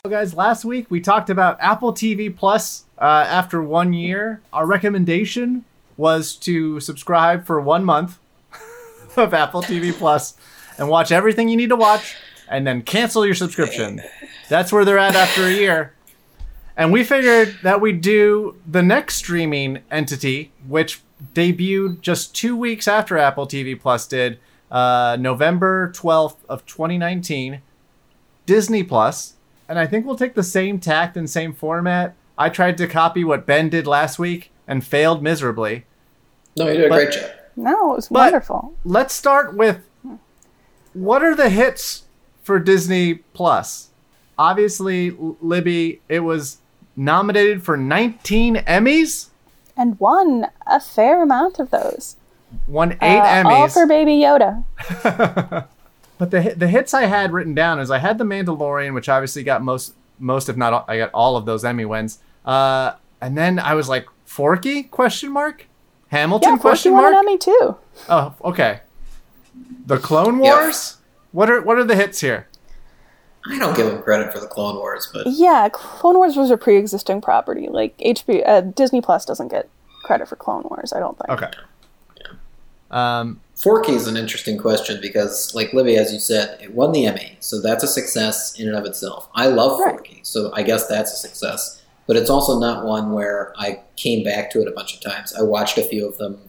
Well, 0.03 0.11
guys, 0.11 0.33
last 0.33 0.65
week 0.65 0.91
we 0.91 1.03
talked 1.03 1.29
about 1.29 1.59
Apple 1.61 1.93
TV 1.93 2.35
Plus 2.35 2.85
uh, 2.99 3.27
after 3.29 3.63
one 3.63 3.93
year. 3.93 4.41
Our 4.55 4.65
recommendation 4.65 5.67
was 5.99 6.35
to 6.37 6.81
subscribe 6.81 7.45
for 7.45 7.61
one 7.61 7.85
month 7.85 8.19
of 9.19 9.35
Apple 9.35 9.61
TV 9.61 9.93
Plus 9.93 10.35
and 10.81 10.89
watch 10.89 11.13
everything 11.13 11.49
you 11.49 11.57
need 11.57 11.69
to 11.69 11.77
watch 11.77 12.17
and 12.49 12.67
then 12.67 12.83
cancel 12.83 13.25
your 13.25 13.35
subscription. 13.35 14.01
That's 14.49 14.73
where 14.73 14.85
they're 14.85 14.99
at 14.99 15.15
after 15.15 15.45
a 15.45 15.53
year. 15.53 15.93
And 16.77 16.91
we 16.93 17.05
figured 17.05 17.59
that 17.63 17.81
we'd 17.81 18.01
do 18.01 18.57
the 18.67 18.83
next 18.83 19.17
streaming 19.17 19.81
entity, 19.91 20.51
which 20.67 21.03
debuted 21.35 22.01
just 22.01 22.35
two 22.35 22.57
weeks 22.57 22.89
after 22.89 23.19
Apple 23.19 23.47
TV 23.47 23.79
Plus 23.79 24.07
did, 24.07 24.41
uh, 24.71 25.17
November 25.21 25.93
12th 25.95 26.37
of 26.49 26.65
2019, 26.65 27.61
Disney 28.47 28.83
Plus. 28.83 29.35
And 29.69 29.79
I 29.79 29.87
think 29.87 30.07
we'll 30.07 30.17
take 30.17 30.35
the 30.35 30.43
same 30.43 30.81
tact 30.81 31.17
and 31.17 31.29
same 31.29 31.53
format. 31.53 32.15
I 32.39 32.49
tried 32.49 32.79
to 32.79 32.87
copy 32.87 33.23
what 33.23 33.45
Ben 33.45 33.69
did 33.69 33.87
last 33.87 34.19
week 34.19 34.51
and 34.67 34.83
failed 34.85 35.23
miserably. 35.23 35.85
No, 36.57 36.67
you 36.69 36.79
did 36.79 36.87
a 36.87 36.89
But- 36.89 36.97
great 36.97 37.13
job. 37.13 37.31
No, 37.57 37.93
it 37.93 37.97
was 37.97 38.09
But- 38.09 38.19
wonderful. 38.33 38.73
Let's 38.85 39.13
start 39.15 39.55
with 39.55 39.81
what 40.93 41.23
are 41.23 41.35
the 41.35 41.49
hits 41.51 42.05
for 42.43 42.59
Disney 42.59 43.15
Plus? 43.35 43.89
Obviously, 44.39 45.11
Libby, 45.41 46.01
it 46.09 46.21
was 46.21 46.59
nominated 46.97 47.63
for 47.63 47.77
19 47.77 48.57
Emmys, 48.57 49.29
And 49.77 49.99
won 50.01 50.47
a 50.67 50.81
fair 50.81 51.23
amount 51.23 51.59
of 51.59 51.71
those. 51.71 52.17
won 52.67 52.93
eight 53.03 53.19
Uh, 53.21 53.43
All 53.49 53.67
Emmys. 53.69 53.73
for 53.73 53.87
Baby 53.87 54.13
Yoda. 54.21 54.65
But 56.19 56.31
the 56.33 56.55
the 56.55 56.69
hits 56.69 56.93
I 56.93 57.07
had 57.07 57.33
written 57.33 57.55
down 57.55 57.81
is 57.81 57.91
I 57.91 57.97
had 57.97 58.19
The 58.19 58.25
Mandalorian, 58.25 58.93
which 58.93 59.09
obviously 59.09 59.43
got 59.43 59.63
most 59.63 59.95
most 60.19 60.51
if 60.51 60.57
not 60.57 60.75
all, 60.75 60.85
I 60.87 60.99
got 60.99 61.11
all 61.15 61.35
of 61.39 61.47
those 61.47 61.65
Emmy 61.65 61.87
wins. 61.87 62.19
Uh, 62.45 62.93
and 63.23 63.39
then 63.39 63.59
I 63.59 63.73
was 63.73 63.89
like 63.89 64.07
Forky 64.27 64.83
question 64.83 65.33
mark 65.33 65.67
Hamilton 66.09 66.53
Yeah, 66.53 66.59
question 66.59 66.93
Forky 66.93 67.03
won 67.03 67.13
mark 67.13 67.25
an 67.25 67.29
Emmy 67.29 67.39
too. 67.39 67.77
Oh, 68.11 68.35
okay. 68.45 68.81
The 69.87 69.99
Clone 69.99 70.43
Yeah. 70.43 70.55
Wars. 70.61 70.97
What 71.33 71.51
are 71.51 71.61
what 71.63 71.79
are 71.79 71.85
the 71.85 71.97
hits 71.97 72.21
here? 72.21 72.47
I 73.51 73.59
don't 73.59 73.75
give 73.77 73.87
them 73.87 74.03
credit 74.03 74.33
for 74.33 74.39
the 74.41 74.47
Clone 74.47 74.77
Wars, 74.77 75.09
but 75.13 75.27
Yeah, 75.27 75.69
Clone 75.73 76.17
Wars 76.17 76.37
was 76.37 76.51
a 76.51 76.57
pre-existing 76.59 77.21
property. 77.23 77.69
Like 77.71 77.97
HBO, 77.99 78.43
uh, 78.47 78.61
Disney 78.61 79.01
Plus 79.01 79.25
doesn't 79.25 79.49
get 79.49 79.69
credit 80.05 80.29
for 80.29 80.37
Clone 80.37 80.63
Wars. 80.65 80.93
I 80.93 80.99
don't 81.01 81.17
think. 81.19 81.31
Okay. 81.31 81.51
Um, 82.91 83.41
Forky 83.55 83.93
is 83.93 84.07
an 84.09 84.17
interesting 84.17 84.59
question 84.59 84.99
because, 85.01 85.55
like 85.55 85.73
Libby, 85.73 85.97
as 85.97 86.13
you 86.13 86.19
said, 86.19 86.61
it 86.61 86.75
won 86.75 86.93
the 86.93 87.07
Emmy, 87.07 87.37
so 87.41 87.61
that's 87.61 87.85
a 87.85 87.87
success 87.89 88.59
in 88.59 88.67
and 88.69 88.77
of 88.77 88.85
itself. 88.85 89.29
I 89.35 89.47
love 89.47 89.79
Right. 89.79 89.93
Forky, 89.95 90.21
so 90.25 90.51
I 90.55 90.63
guess 90.63 90.87
that's 90.89 91.13
a 91.13 91.17
success. 91.17 91.81
But 92.07 92.17
it's 92.17 92.31
also 92.31 92.59
not 92.59 92.85
one 92.85 93.13
where 93.13 93.53
I 93.57 93.81
came 93.97 94.25
back 94.25 94.51
to 94.53 94.61
it 94.63 94.67
a 94.67 94.73
bunch 94.73 94.95
of 94.95 95.01
times. 95.01 95.33
I 95.39 95.43
watched 95.43 95.79
a 95.79 95.83
few 95.85 96.09
of 96.09 96.19
them 96.19 96.41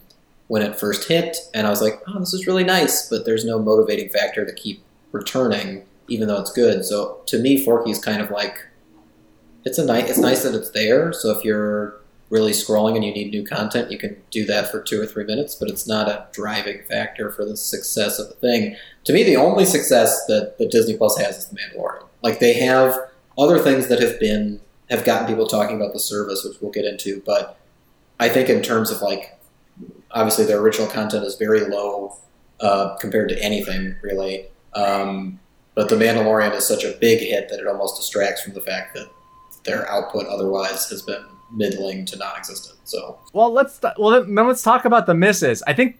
when 0.52 0.60
it 0.60 0.78
first 0.78 1.08
hit, 1.08 1.38
and 1.54 1.66
I 1.66 1.70
was 1.70 1.80
like, 1.80 2.02
"Oh, 2.06 2.18
this 2.18 2.34
is 2.34 2.46
really 2.46 2.62
nice," 2.62 3.08
but 3.08 3.24
there's 3.24 3.42
no 3.42 3.58
motivating 3.58 4.10
factor 4.10 4.44
to 4.44 4.52
keep 4.52 4.82
returning, 5.10 5.86
even 6.08 6.28
though 6.28 6.38
it's 6.38 6.52
good. 6.52 6.84
So 6.84 7.22
to 7.24 7.38
me, 7.38 7.64
Forky 7.64 7.90
is 7.90 7.98
kind 7.98 8.20
of 8.20 8.30
like 8.30 8.66
it's 9.64 9.78
a 9.78 9.86
nice. 9.86 10.10
It's 10.10 10.18
nice 10.18 10.42
that 10.42 10.54
it's 10.54 10.70
there. 10.72 11.10
So 11.14 11.30
if 11.30 11.42
you're 11.42 11.94
really 12.28 12.52
scrolling 12.52 12.96
and 12.96 13.02
you 13.02 13.14
need 13.14 13.30
new 13.30 13.46
content, 13.46 13.90
you 13.90 13.96
can 13.96 14.18
do 14.30 14.44
that 14.44 14.70
for 14.70 14.82
two 14.82 15.00
or 15.00 15.06
three 15.06 15.24
minutes, 15.24 15.54
but 15.54 15.70
it's 15.70 15.86
not 15.86 16.06
a 16.06 16.26
driving 16.32 16.82
factor 16.82 17.30
for 17.30 17.46
the 17.46 17.56
success 17.56 18.18
of 18.18 18.28
the 18.28 18.34
thing. 18.34 18.76
To 19.04 19.14
me, 19.14 19.24
the 19.24 19.36
only 19.36 19.64
success 19.64 20.26
that, 20.26 20.58
that 20.58 20.70
Disney 20.70 20.98
Plus 20.98 21.16
has 21.16 21.38
is 21.38 21.46
The 21.46 21.56
Mandalorian. 21.56 22.04
Like 22.22 22.40
they 22.40 22.52
have 22.60 22.98
other 23.38 23.58
things 23.58 23.88
that 23.88 24.02
have 24.02 24.20
been 24.20 24.60
have 24.90 25.06
gotten 25.06 25.26
people 25.26 25.46
talking 25.46 25.76
about 25.76 25.94
the 25.94 25.98
service, 25.98 26.44
which 26.44 26.60
we'll 26.60 26.72
get 26.72 26.84
into, 26.84 27.22
but 27.24 27.58
I 28.20 28.28
think 28.28 28.50
in 28.50 28.60
terms 28.60 28.90
of 28.90 29.00
like 29.00 29.38
obviously 30.12 30.44
their 30.44 30.60
original 30.60 30.88
content 30.88 31.24
is 31.24 31.36
very 31.36 31.60
low 31.60 32.16
uh, 32.60 32.96
compared 32.96 33.28
to 33.30 33.42
anything 33.42 33.96
really. 34.02 34.46
Um, 34.74 35.40
but 35.74 35.88
The 35.88 35.96
Mandalorian 35.96 36.54
is 36.54 36.66
such 36.66 36.84
a 36.84 36.92
big 37.00 37.20
hit 37.20 37.48
that 37.48 37.58
it 37.58 37.66
almost 37.66 37.96
distracts 37.96 38.42
from 38.42 38.52
the 38.52 38.60
fact 38.60 38.94
that 38.94 39.08
their 39.64 39.88
output 39.90 40.26
otherwise 40.26 40.88
has 40.90 41.02
been 41.02 41.24
middling 41.50 42.04
to 42.06 42.16
non-existent. 42.16 42.78
So 42.84 43.18
well, 43.32 43.52
let's 43.52 43.80
well 43.98 44.10
then 44.10 44.34
then 44.34 44.46
let's 44.48 44.62
talk 44.62 44.84
about 44.84 45.06
the 45.06 45.14
misses. 45.14 45.62
I 45.66 45.74
think. 45.74 45.98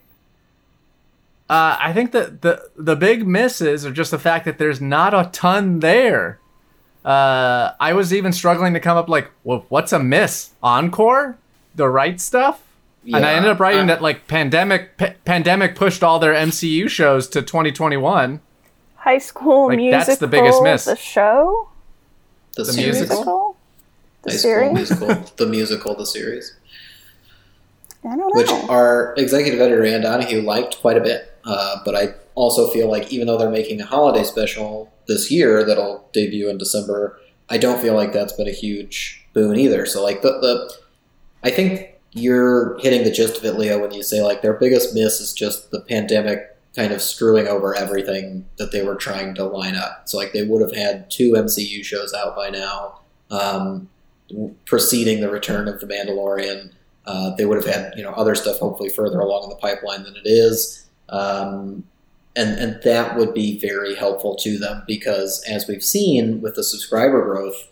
Uh, 1.49 1.77
I 1.79 1.93
think 1.93 2.13
that 2.13 2.41
the 2.41 2.69
the 2.75 2.95
big 2.95 3.27
misses 3.27 3.85
are 3.85 3.91
just 3.91 4.11
the 4.11 4.19
fact 4.19 4.45
that 4.45 4.57
there's 4.57 4.81
not 4.81 5.13
a 5.13 5.29
ton 5.31 5.79
there. 5.79 6.39
Uh, 7.03 7.73
I 7.79 7.93
was 7.93 8.13
even 8.13 8.31
struggling 8.31 8.73
to 8.73 8.79
come 8.79 8.97
up 8.97 9.09
like, 9.09 9.29
well, 9.43 9.65
what's 9.69 9.91
a 9.91 9.99
miss? 9.99 10.51
Encore, 10.63 11.37
the 11.75 11.89
right 11.89 12.19
stuff, 12.19 12.63
and 13.05 13.15
I 13.17 13.31
Yeah, 13.31 13.37
ended 13.37 13.51
up 13.51 13.59
writing 13.59 13.81
I- 13.81 13.87
that 13.87 14.01
like 14.01 14.27
pandemic 14.27 14.97
pa- 14.97 15.13
pandemic 15.25 15.75
pushed 15.75 16.03
all 16.03 16.19
their 16.19 16.33
MCU 16.33 16.87
shows 16.89 17.27
to 17.29 17.41
2021. 17.41 18.39
High 18.95 19.17
School 19.17 19.67
Like, 19.67 19.77
Musical. 19.77 20.05
that's 20.05 20.19
the 20.19 20.27
biggest 20.27 20.63
miss. 20.63 20.85
The 20.85 20.95
show. 20.95 21.67
the, 22.55 22.63
The 22.63 22.73
series, 22.73 22.99
musical? 22.99 23.57
The 24.21 24.31
High 24.31 24.37
School 24.37 24.41
series. 24.51 24.73
musical, 24.73 25.07
the 25.37 25.45
musical, 25.47 25.95
the 25.95 26.05
series, 26.05 26.55
I 28.05 28.09
don't 28.15 28.19
know. 28.19 28.29
which 28.33 28.49
our 28.69 29.13
executive 29.17 29.59
editor 29.59 29.85
Ann 29.85 30.01
Donahue 30.01 30.41
liked 30.41 30.79
quite 30.81 30.97
a 30.97 31.01
bit. 31.01 31.29
Uh, 31.45 31.77
but 31.83 31.95
I 31.95 32.13
also 32.35 32.69
feel 32.71 32.89
like 32.89 33.11
even 33.11 33.27
though 33.27 33.37
they're 33.37 33.49
making 33.49 33.81
a 33.81 33.85
holiday 33.85 34.23
special 34.23 34.93
this 35.07 35.29
year 35.31 35.63
that'll 35.65 36.07
debut 36.13 36.49
in 36.49 36.57
December, 36.57 37.19
I 37.49 37.57
don't 37.57 37.81
feel 37.81 37.93
like 37.95 38.13
that's 38.13 38.33
been 38.33 38.47
a 38.47 38.51
huge 38.53 39.25
boon 39.33 39.57
either. 39.57 39.85
So 39.85 40.01
like 40.03 40.21
the, 40.21 40.29
the 40.39 40.73
I 41.43 41.49
think 41.51 41.89
you're 42.13 42.77
hitting 42.79 43.03
the 43.03 43.11
gist 43.11 43.37
of 43.37 43.45
it, 43.45 43.57
Leo, 43.57 43.79
when 43.79 43.91
you 43.91 44.03
say 44.03 44.21
like 44.21 44.41
their 44.41 44.53
biggest 44.53 44.93
miss 44.93 45.19
is 45.19 45.33
just 45.33 45.71
the 45.71 45.81
pandemic 45.81 46.49
kind 46.75 46.91
of 46.91 47.01
screwing 47.01 47.47
over 47.47 47.75
everything 47.75 48.45
that 48.57 48.71
they 48.71 48.83
were 48.83 48.95
trying 48.95 49.35
to 49.35 49.43
line 49.43 49.75
up. 49.75 50.03
So 50.05 50.17
like 50.17 50.33
they 50.33 50.43
would 50.43 50.61
have 50.61 50.75
had 50.75 51.09
two 51.09 51.33
MCU 51.33 51.83
shows 51.83 52.13
out 52.13 52.35
by 52.35 52.49
now, 52.49 52.99
um, 53.29 53.89
preceding 54.65 55.21
the 55.21 55.29
return 55.29 55.67
of 55.67 55.79
the 55.79 55.87
Mandalorian. 55.87 56.71
Uh, 57.05 57.35
they 57.35 57.45
would 57.45 57.63
have 57.63 57.73
had 57.73 57.93
you 57.97 58.03
know 58.03 58.11
other 58.11 58.33
stuff 58.35 58.59
hopefully 58.59 58.89
further 58.89 59.19
along 59.19 59.43
in 59.43 59.49
the 59.49 59.55
pipeline 59.55 60.03
than 60.03 60.15
it 60.15 60.25
is. 60.25 60.87
Um, 61.09 61.83
and 62.35 62.57
and 62.57 62.81
that 62.83 63.15
would 63.17 63.33
be 63.33 63.59
very 63.59 63.95
helpful 63.95 64.35
to 64.37 64.57
them 64.57 64.83
because 64.87 65.43
as 65.49 65.67
we've 65.67 65.83
seen 65.83 66.41
with 66.41 66.55
the 66.55 66.63
subscriber 66.63 67.23
growth, 67.23 67.69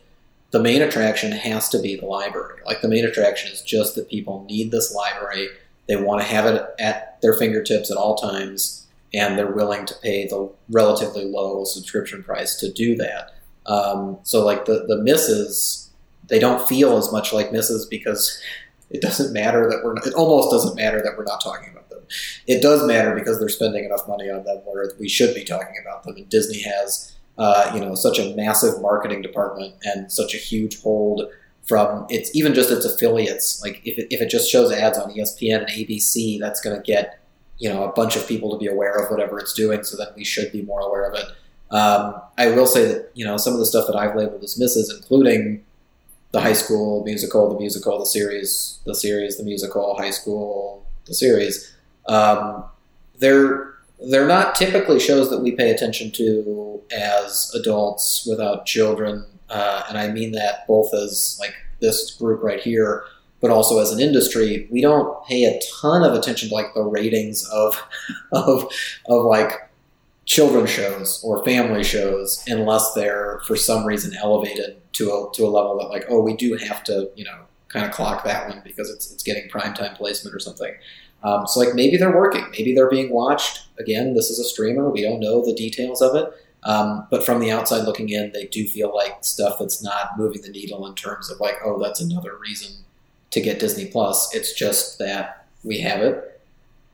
the 0.51 0.59
main 0.59 0.81
attraction 0.81 1.31
has 1.31 1.69
to 1.69 1.79
be 1.79 1.95
the 1.95 2.05
library. 2.05 2.59
Like 2.65 2.81
the 2.81 2.89
main 2.89 3.05
attraction 3.05 3.51
is 3.51 3.61
just 3.61 3.95
that 3.95 4.09
people 4.09 4.45
need 4.49 4.71
this 4.71 4.93
library. 4.93 5.47
They 5.87 5.95
want 5.95 6.21
to 6.21 6.27
have 6.27 6.45
it 6.45 6.63
at 6.79 7.19
their 7.21 7.33
fingertips 7.33 7.89
at 7.89 7.97
all 7.97 8.15
times, 8.15 8.87
and 9.13 9.37
they're 9.37 9.51
willing 9.51 9.85
to 9.85 9.95
pay 9.95 10.27
the 10.27 10.51
relatively 10.69 11.25
low 11.25 11.63
subscription 11.63 12.23
price 12.23 12.55
to 12.57 12.71
do 12.71 12.95
that. 12.97 13.35
Um, 13.65 14.19
so 14.23 14.45
like 14.45 14.65
the 14.65 14.85
the 14.87 14.97
misses, 14.97 15.89
they 16.27 16.39
don't 16.39 16.67
feel 16.67 16.97
as 16.97 17.11
much 17.11 17.33
like 17.33 17.51
misses 17.51 17.85
because 17.85 18.41
it 18.89 19.01
doesn't 19.01 19.33
matter 19.33 19.69
that 19.69 19.81
we're 19.83 19.93
not, 19.93 20.05
it 20.05 20.13
almost 20.13 20.51
doesn't 20.51 20.75
matter 20.75 21.01
that 21.01 21.17
we're 21.17 21.23
not 21.23 21.41
talking 21.41 21.71
about 21.71 21.89
them. 21.89 22.03
It 22.45 22.61
does 22.61 22.85
matter 22.85 23.15
because 23.15 23.39
they're 23.39 23.49
spending 23.49 23.85
enough 23.85 24.07
money 24.07 24.29
on 24.29 24.43
them 24.43 24.57
where 24.65 24.91
we 24.99 25.07
should 25.07 25.33
be 25.33 25.45
talking 25.45 25.75
about 25.81 26.03
them. 26.03 26.15
And 26.17 26.27
Disney 26.27 26.61
has 26.63 27.15
uh, 27.41 27.71
you 27.73 27.79
know 27.79 27.95
such 27.95 28.19
a 28.19 28.35
massive 28.35 28.79
marketing 28.83 29.23
department 29.23 29.73
and 29.83 30.11
such 30.11 30.35
a 30.35 30.37
huge 30.37 30.79
hold 30.83 31.27
from 31.63 32.05
its 32.07 32.29
even 32.35 32.53
just 32.53 32.69
its 32.69 32.85
affiliates. 32.85 33.59
Like 33.63 33.81
if 33.83 33.97
it, 33.97 34.07
if 34.11 34.21
it 34.21 34.29
just 34.29 34.49
shows 34.49 34.71
ads 34.71 34.95
on 34.99 35.11
ESPN 35.11 35.61
and 35.61 35.69
ABC, 35.69 36.39
that's 36.39 36.61
going 36.61 36.75
to 36.75 36.83
get 36.83 37.19
you 37.57 37.67
know 37.67 37.83
a 37.83 37.91
bunch 37.93 38.15
of 38.15 38.27
people 38.27 38.51
to 38.51 38.59
be 38.59 38.67
aware 38.67 38.93
of 38.93 39.09
whatever 39.09 39.39
it's 39.39 39.53
doing. 39.53 39.83
So 39.83 39.97
then 39.97 40.09
we 40.15 40.23
should 40.23 40.51
be 40.51 40.61
more 40.61 40.81
aware 40.81 41.09
of 41.09 41.15
it. 41.15 41.25
Um, 41.71 42.21
I 42.37 42.51
will 42.51 42.67
say 42.67 42.85
that 42.85 43.11
you 43.15 43.25
know 43.25 43.37
some 43.37 43.53
of 43.53 43.59
the 43.59 43.65
stuff 43.65 43.87
that 43.87 43.95
I've 43.95 44.15
labeled 44.15 44.43
as 44.43 44.59
misses, 44.59 44.93
including 44.95 45.63
the 46.33 46.41
high 46.41 46.53
school 46.53 47.03
musical, 47.03 47.51
the 47.51 47.59
musical, 47.59 47.97
the 47.97 48.05
series, 48.05 48.79
the 48.85 48.93
series, 48.93 49.37
the 49.37 49.43
musical, 49.43 49.97
high 49.97 50.11
school, 50.11 50.85
the 51.07 51.15
series. 51.15 51.73
Um, 52.07 52.65
they're 53.17 53.70
they're 54.09 54.27
not 54.27 54.55
typically 54.55 54.99
shows 54.99 55.29
that 55.29 55.41
we 55.41 55.51
pay 55.51 55.71
attention 55.71 56.11
to 56.11 56.81
as 56.91 57.51
adults 57.55 58.25
without 58.29 58.65
children, 58.65 59.25
uh, 59.49 59.83
and 59.89 59.97
I 59.97 60.09
mean 60.09 60.31
that 60.31 60.65
both 60.67 60.93
as 60.93 61.37
like 61.39 61.53
this 61.79 62.11
group 62.11 62.41
right 62.41 62.59
here, 62.59 63.03
but 63.39 63.51
also 63.51 63.79
as 63.79 63.91
an 63.91 63.99
industry. 63.99 64.67
We 64.71 64.81
don't 64.81 65.23
pay 65.25 65.43
a 65.43 65.59
ton 65.81 66.03
of 66.03 66.13
attention 66.13 66.49
to 66.49 66.55
like 66.55 66.73
the 66.73 66.83
ratings 66.83 67.47
of 67.49 67.81
of 68.31 68.71
of 69.07 69.25
like 69.25 69.69
children's 70.25 70.69
shows 70.69 71.21
or 71.23 71.43
family 71.43 71.83
shows 71.83 72.43
unless 72.47 72.93
they're 72.93 73.41
for 73.45 73.55
some 73.55 73.85
reason 73.85 74.15
elevated 74.15 74.77
to 74.93 75.09
a 75.09 75.33
to 75.33 75.43
a 75.43 75.49
level 75.49 75.77
that 75.77 75.89
like 75.89 76.05
oh 76.09 76.21
we 76.21 76.35
do 76.35 76.55
have 76.55 76.83
to 76.83 77.09
you 77.15 77.25
know 77.25 77.39
kind 77.67 77.85
of 77.85 77.91
clock 77.91 78.23
that 78.23 78.47
one 78.47 78.61
because 78.63 78.89
it's 78.89 79.11
it's 79.11 79.23
getting 79.23 79.49
primetime 79.49 79.95
placement 79.95 80.35
or 80.35 80.39
something. 80.39 80.73
Um, 81.23 81.45
so 81.47 81.59
like 81.59 81.75
maybe 81.75 81.97
they're 81.97 82.15
working, 82.15 82.45
maybe 82.51 82.73
they're 82.73 82.89
being 82.89 83.11
watched. 83.11 83.61
Again, 83.79 84.13
this 84.15 84.29
is 84.29 84.39
a 84.39 84.43
streamer. 84.43 84.89
We 84.89 85.01
don't 85.01 85.19
know 85.19 85.43
the 85.45 85.53
details 85.53 86.01
of 86.01 86.15
it, 86.15 86.31
Um, 86.63 87.07
but 87.09 87.23
from 87.25 87.39
the 87.39 87.51
outside 87.51 87.83
looking 87.85 88.09
in, 88.09 88.31
they 88.31 88.45
do 88.45 88.67
feel 88.67 88.93
like 88.93 89.23
stuff 89.23 89.57
that's 89.59 89.81
not 89.83 90.17
moving 90.17 90.41
the 90.41 90.49
needle 90.49 90.85
in 90.87 90.95
terms 90.95 91.29
of 91.31 91.39
like, 91.39 91.55
oh, 91.65 91.81
that's 91.81 92.01
another 92.01 92.37
reason 92.37 92.71
to 93.31 93.41
get 93.41 93.59
Disney 93.59 93.85
Plus. 93.85 94.33
It's 94.35 94.53
just 94.53 94.99
that 94.99 95.47
we 95.63 95.79
have 95.79 96.01
it. 96.01 96.41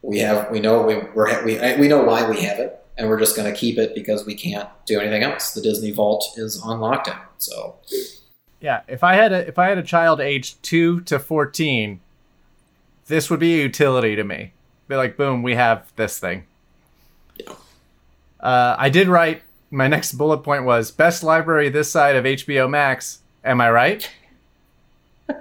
We 0.01 0.19
have 0.19 0.51
we 0.51 0.59
know 0.59 0.83
we 0.83 0.95
we're, 1.15 1.43
we 1.43 1.59
we 1.77 1.87
know 1.87 2.03
why 2.03 2.29
we 2.29 2.41
have 2.43 2.59
it, 2.59 2.79
and 2.97 3.09
we're 3.09 3.19
just 3.19 3.35
going 3.35 3.51
to 3.51 3.57
keep 3.57 3.77
it 3.77 3.95
because 3.95 4.25
we 4.25 4.35
can't 4.35 4.69
do 4.85 4.99
anything 4.99 5.23
else. 5.23 5.53
The 5.53 5.61
Disney 5.61 5.91
Vault 5.91 6.23
is 6.37 6.61
on 6.61 6.79
lockdown, 6.79 7.25
so 7.37 7.75
Yeah, 8.61 8.81
if 8.87 9.03
I 9.03 9.15
had 9.15 9.33
a 9.33 9.47
if 9.47 9.57
I 9.59 9.67
had 9.67 9.77
a 9.77 9.83
child 9.83 10.21
aged 10.21 10.61
two 10.63 11.01
to 11.01 11.17
fourteen, 11.19 11.99
this 13.07 13.29
would 13.29 13.39
be 13.39 13.59
a 13.59 13.63
utility 13.63 14.15
to 14.15 14.23
me. 14.23 14.53
Be 14.87 14.95
like, 14.95 15.17
boom, 15.17 15.43
we 15.43 15.55
have 15.55 15.91
this 15.95 16.19
thing. 16.19 16.45
Uh, 18.39 18.75
I 18.77 18.89
did 18.89 19.07
write 19.07 19.41
my 19.71 19.87
next 19.87 20.13
bullet 20.13 20.39
point 20.39 20.63
was 20.63 20.91
best 20.91 21.23
library 21.23 21.69
this 21.69 21.91
side 21.91 22.15
of 22.15 22.23
HBO 22.23 22.69
Max. 22.69 23.19
Am 23.43 23.61
I 23.61 23.71
right? 23.71 24.09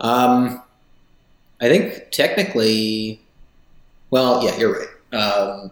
Um, 0.00 0.62
I 1.60 1.68
think 1.68 2.10
technically, 2.10 3.20
well, 4.10 4.42
yeah, 4.42 4.56
you're 4.56 4.72
right. 4.72 5.14
Um, 5.14 5.70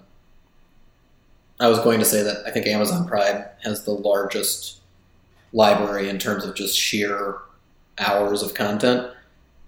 I 1.60 1.68
was 1.68 1.78
going 1.80 1.98
to 1.98 2.04
say 2.04 2.22
that 2.22 2.46
I 2.46 2.50
think 2.50 2.66
Amazon 2.66 3.08
Prime 3.08 3.44
has 3.64 3.84
the 3.84 3.92
largest 3.92 4.80
library 5.52 6.08
in 6.10 6.18
terms 6.18 6.44
of 6.44 6.54
just 6.54 6.78
sheer 6.78 7.38
hours 7.98 8.42
of 8.42 8.54
content, 8.54 9.10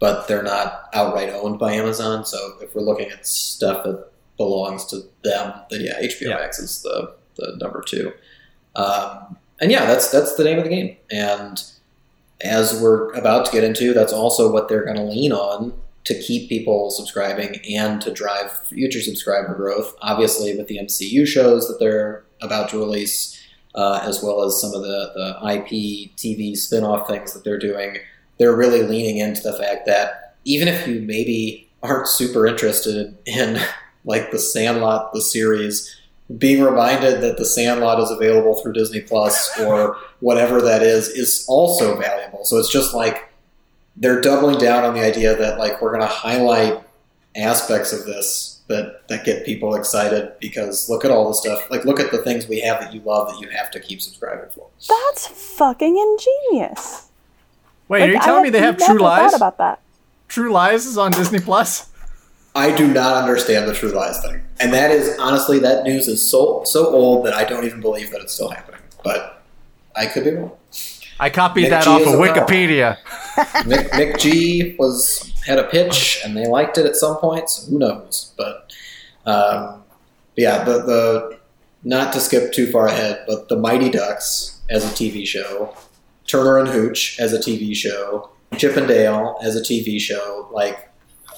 but 0.00 0.26
they're 0.26 0.42
not 0.42 0.88
outright 0.92 1.30
owned 1.30 1.58
by 1.58 1.74
Amazon. 1.74 2.24
So 2.24 2.56
if 2.60 2.74
we're 2.74 2.82
looking 2.82 3.10
at 3.10 3.26
stuff 3.26 3.84
that 3.84 4.10
belongs 4.36 4.84
to 4.86 5.02
them, 5.22 5.52
then 5.70 5.82
yeah, 5.82 6.00
HBO 6.00 6.30
Yeah. 6.30 6.34
Max 6.36 6.58
is 6.58 6.82
the 6.82 7.14
the 7.36 7.56
number 7.60 7.82
two. 7.86 8.12
Um, 8.74 9.36
and 9.60 9.70
yeah, 9.70 9.86
that's 9.86 10.10
that's 10.10 10.34
the 10.34 10.44
name 10.44 10.58
of 10.58 10.64
the 10.64 10.70
game. 10.70 10.96
And 11.12 11.62
as 12.40 12.80
we're 12.80 13.12
about 13.12 13.46
to 13.46 13.52
get 13.52 13.62
into, 13.64 13.92
that's 13.92 14.12
also 14.12 14.50
what 14.50 14.68
they're 14.68 14.84
going 14.84 14.96
to 14.96 15.04
lean 15.04 15.32
on 15.32 15.74
to 16.04 16.18
keep 16.18 16.48
people 16.48 16.90
subscribing 16.90 17.60
and 17.70 18.00
to 18.00 18.10
drive 18.10 18.50
future 18.66 19.02
subscriber 19.02 19.54
growth. 19.54 19.94
Obviously, 20.00 20.56
with 20.56 20.66
the 20.66 20.78
MCU 20.78 21.26
shows 21.26 21.68
that 21.68 21.78
they're 21.78 22.24
about 22.40 22.70
to 22.70 22.78
release, 22.78 23.38
uh, 23.74 24.00
as 24.02 24.22
well 24.22 24.42
as 24.42 24.58
some 24.58 24.72
of 24.72 24.80
the, 24.80 25.12
the 25.14 25.54
IP 25.54 26.16
TV 26.16 26.56
spin 26.56 26.84
off 26.84 27.06
things 27.06 27.34
that 27.34 27.44
they're 27.44 27.58
doing, 27.58 27.98
they're 28.40 28.56
really 28.56 28.82
leaning 28.82 29.18
into 29.18 29.42
the 29.42 29.52
fact 29.52 29.84
that 29.84 30.34
even 30.46 30.66
if 30.66 30.88
you 30.88 31.02
maybe 31.02 31.70
aren't 31.82 32.08
super 32.08 32.46
interested 32.46 33.14
in 33.26 33.60
like 34.06 34.30
the 34.30 34.38
Sandlot, 34.38 35.12
the 35.12 35.20
series, 35.20 35.94
being 36.38 36.62
reminded 36.62 37.20
that 37.20 37.36
the 37.36 37.44
Sandlot 37.44 38.00
is 38.00 38.10
available 38.10 38.54
through 38.54 38.72
Disney 38.72 39.02
Plus 39.02 39.60
or 39.60 39.98
whatever 40.20 40.62
that 40.62 40.82
is 40.82 41.08
is 41.08 41.44
also 41.48 42.00
valuable. 42.00 42.46
So 42.46 42.56
it's 42.56 42.72
just 42.72 42.94
like 42.94 43.30
they're 43.94 44.22
doubling 44.22 44.58
down 44.58 44.84
on 44.84 44.94
the 44.94 45.04
idea 45.04 45.36
that 45.36 45.58
like 45.58 45.82
we're 45.82 45.90
going 45.92 46.00
to 46.00 46.06
highlight 46.06 46.82
aspects 47.36 47.92
of 47.92 48.06
this 48.06 48.62
that 48.68 49.06
that 49.08 49.26
get 49.26 49.44
people 49.44 49.74
excited 49.74 50.32
because 50.40 50.88
look 50.88 51.04
at 51.04 51.10
all 51.10 51.28
the 51.28 51.34
stuff 51.34 51.70
like 51.70 51.84
look 51.84 52.00
at 52.00 52.10
the 52.10 52.18
things 52.18 52.48
we 52.48 52.60
have 52.60 52.80
that 52.80 52.94
you 52.94 53.00
love 53.02 53.28
that 53.28 53.38
you 53.38 53.48
have 53.50 53.70
to 53.72 53.78
keep 53.80 54.00
subscribing 54.00 54.48
for. 54.50 54.66
That's 54.88 55.26
fucking 55.26 55.98
ingenious. 55.98 57.09
Wait, 57.90 58.00
Like, 58.00 58.08
are 58.08 58.12
you 58.12 58.20
telling 58.20 58.42
me 58.44 58.50
they 58.50 58.60
have 58.60 58.76
True 58.78 59.00
Lies? 59.00 59.34
about 59.34 59.58
that. 59.58 59.80
True 60.28 60.52
Lies 60.52 60.86
is 60.86 60.96
on 60.96 61.10
Disney 61.10 61.40
Plus. 61.40 61.90
I 62.54 62.70
do 62.74 62.86
not 62.86 63.16
understand 63.16 63.68
the 63.68 63.74
True 63.74 63.90
Lies 63.90 64.22
thing, 64.22 64.42
and 64.60 64.72
that 64.72 64.92
is 64.92 65.18
honestly 65.18 65.58
that 65.58 65.82
news 65.84 66.06
is 66.06 66.28
so 66.30 66.62
so 66.64 66.86
old 66.88 67.26
that 67.26 67.34
I 67.34 67.42
don't 67.44 67.64
even 67.64 67.80
believe 67.80 68.12
that 68.12 68.20
it's 68.20 68.32
still 68.32 68.50
happening. 68.50 68.80
But 69.02 69.42
I 69.96 70.06
could 70.06 70.22
be 70.24 70.30
wrong. 70.30 70.52
I 71.18 71.30
copied 71.30 71.62
Nick 71.62 71.70
that 71.70 71.84
G 71.84 71.90
off 71.90 72.02
of. 72.02 72.14
Wikipedia. 72.14 72.96
Nick, 73.66 73.90
McG 73.90 74.78
was 74.78 75.32
had 75.46 75.58
a 75.58 75.64
pitch 75.64 76.20
and 76.24 76.36
they 76.36 76.46
liked 76.46 76.78
it 76.78 76.86
at 76.86 76.94
some 76.96 77.16
point. 77.18 77.50
So 77.50 77.70
who 77.70 77.78
knows? 77.80 78.32
But 78.36 78.72
um, 79.26 79.82
yeah, 80.36 80.62
the 80.64 80.78
the 80.82 81.38
not 81.82 82.12
to 82.12 82.20
skip 82.20 82.52
too 82.52 82.70
far 82.70 82.86
ahead, 82.86 83.24
but 83.26 83.48
the 83.48 83.56
Mighty 83.56 83.90
Ducks 83.90 84.60
as 84.70 84.84
a 84.84 84.94
TV 84.94 85.26
show, 85.26 85.74
Turner 86.30 86.58
and 86.58 86.68
Hooch 86.68 87.18
as 87.18 87.32
a 87.32 87.38
TV 87.38 87.74
show, 87.74 88.30
Chip 88.56 88.76
and 88.76 88.86
Dale 88.86 89.36
as 89.42 89.56
a 89.56 89.60
TV 89.60 90.00
show, 90.00 90.48
like 90.52 90.88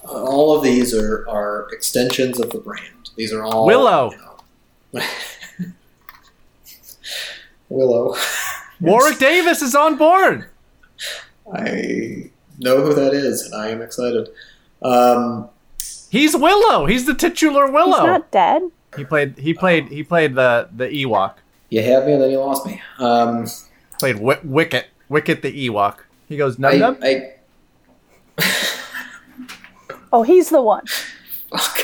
all 0.04 0.54
of 0.56 0.62
these 0.62 0.94
are 0.94 1.26
are 1.28 1.68
extensions 1.72 2.38
of 2.38 2.50
the 2.50 2.58
brand. 2.58 3.10
These 3.16 3.32
are 3.32 3.42
all 3.42 3.66
Willow. 3.66 4.10
you 4.12 4.18
know. 4.18 5.06
Willow. 7.68 8.14
Warwick 8.80 9.18
Davis 9.18 9.62
is 9.62 9.74
on 9.74 9.96
board. 9.96 10.46
I 11.54 12.30
know 12.58 12.82
who 12.82 12.94
that 12.94 13.14
is, 13.14 13.42
and 13.42 13.54
I 13.54 13.68
am 13.68 13.80
excited. 13.80 14.28
Um, 14.82 15.48
He's 16.10 16.36
Willow. 16.36 16.84
He's 16.86 17.06
the 17.06 17.14
titular 17.14 17.70
Willow. 17.70 17.98
He's 18.00 18.06
not 18.06 18.30
dead. 18.30 18.62
He 18.96 19.04
played. 19.04 19.38
He 19.38 19.54
played. 19.54 19.88
He 19.88 20.02
played 20.02 20.34
the 20.34 20.68
the 20.76 20.84
Ewok. 20.86 21.36
you 21.70 21.82
had 21.82 22.04
me, 22.04 22.12
and 22.12 22.22
then 22.22 22.30
you 22.30 22.38
lost 22.38 22.66
me. 22.66 22.82
Um, 22.98 23.46
Played 24.02 24.16
Wi- 24.16 24.40
Wicket. 24.42 24.86
Wicket 25.08 25.42
the 25.42 25.68
Ewok. 25.68 25.98
He 26.28 26.36
goes 26.36 26.58
num 26.58 26.72
I, 26.72 26.76
num. 26.76 26.98
I 27.02 27.34
Oh, 30.12 30.24
he's 30.24 30.50
the 30.50 30.60
one. 30.60 30.84
fuck. 31.48 31.78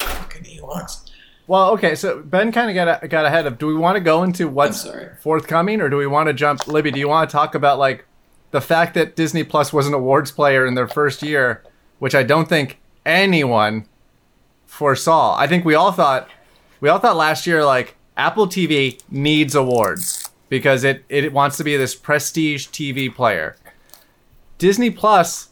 Fucking 0.00 0.42
Ewoks. 0.44 1.08
Well, 1.46 1.70
okay. 1.72 1.94
So 1.94 2.20
Ben 2.22 2.50
kind 2.50 2.70
of 2.70 2.74
got 2.74 3.04
a, 3.04 3.08
got 3.08 3.26
ahead 3.26 3.46
of. 3.46 3.58
Do 3.58 3.66
we 3.66 3.74
want 3.74 3.96
to 3.96 4.00
go 4.00 4.22
into 4.22 4.48
what's 4.48 4.88
forthcoming, 5.20 5.80
or 5.82 5.88
do 5.90 5.96
we 5.98 6.06
want 6.06 6.28
to 6.28 6.32
jump? 6.32 6.66
Libby, 6.66 6.90
do 6.90 6.98
you 6.98 7.08
want 7.08 7.28
to 7.28 7.32
talk 7.32 7.54
about 7.54 7.78
like 7.78 8.06
the 8.50 8.60
fact 8.62 8.94
that 8.94 9.14
Disney 9.16 9.44
Plus 9.44 9.72
was 9.72 9.86
an 9.86 9.92
awards 9.94 10.30
player 10.32 10.64
in 10.66 10.74
their 10.74 10.88
first 10.88 11.22
year, 11.22 11.62
which 11.98 12.14
I 12.14 12.22
don't 12.22 12.48
think 12.48 12.80
anyone 13.04 13.86
foresaw. 14.66 15.36
I 15.36 15.46
think 15.46 15.64
we 15.64 15.74
all 15.74 15.92
thought 15.92 16.28
we 16.80 16.88
all 16.88 16.98
thought 16.98 17.16
last 17.16 17.46
year 17.46 17.64
like 17.64 17.96
Apple 18.16 18.46
TV 18.48 19.00
needs 19.10 19.54
awards 19.54 20.19
because 20.50 20.84
it 20.84 21.02
it 21.08 21.32
wants 21.32 21.56
to 21.56 21.64
be 21.64 21.78
this 21.78 21.94
prestige 21.94 22.66
TV 22.68 23.12
player. 23.14 23.56
Disney 24.58 24.90
Plus 24.90 25.48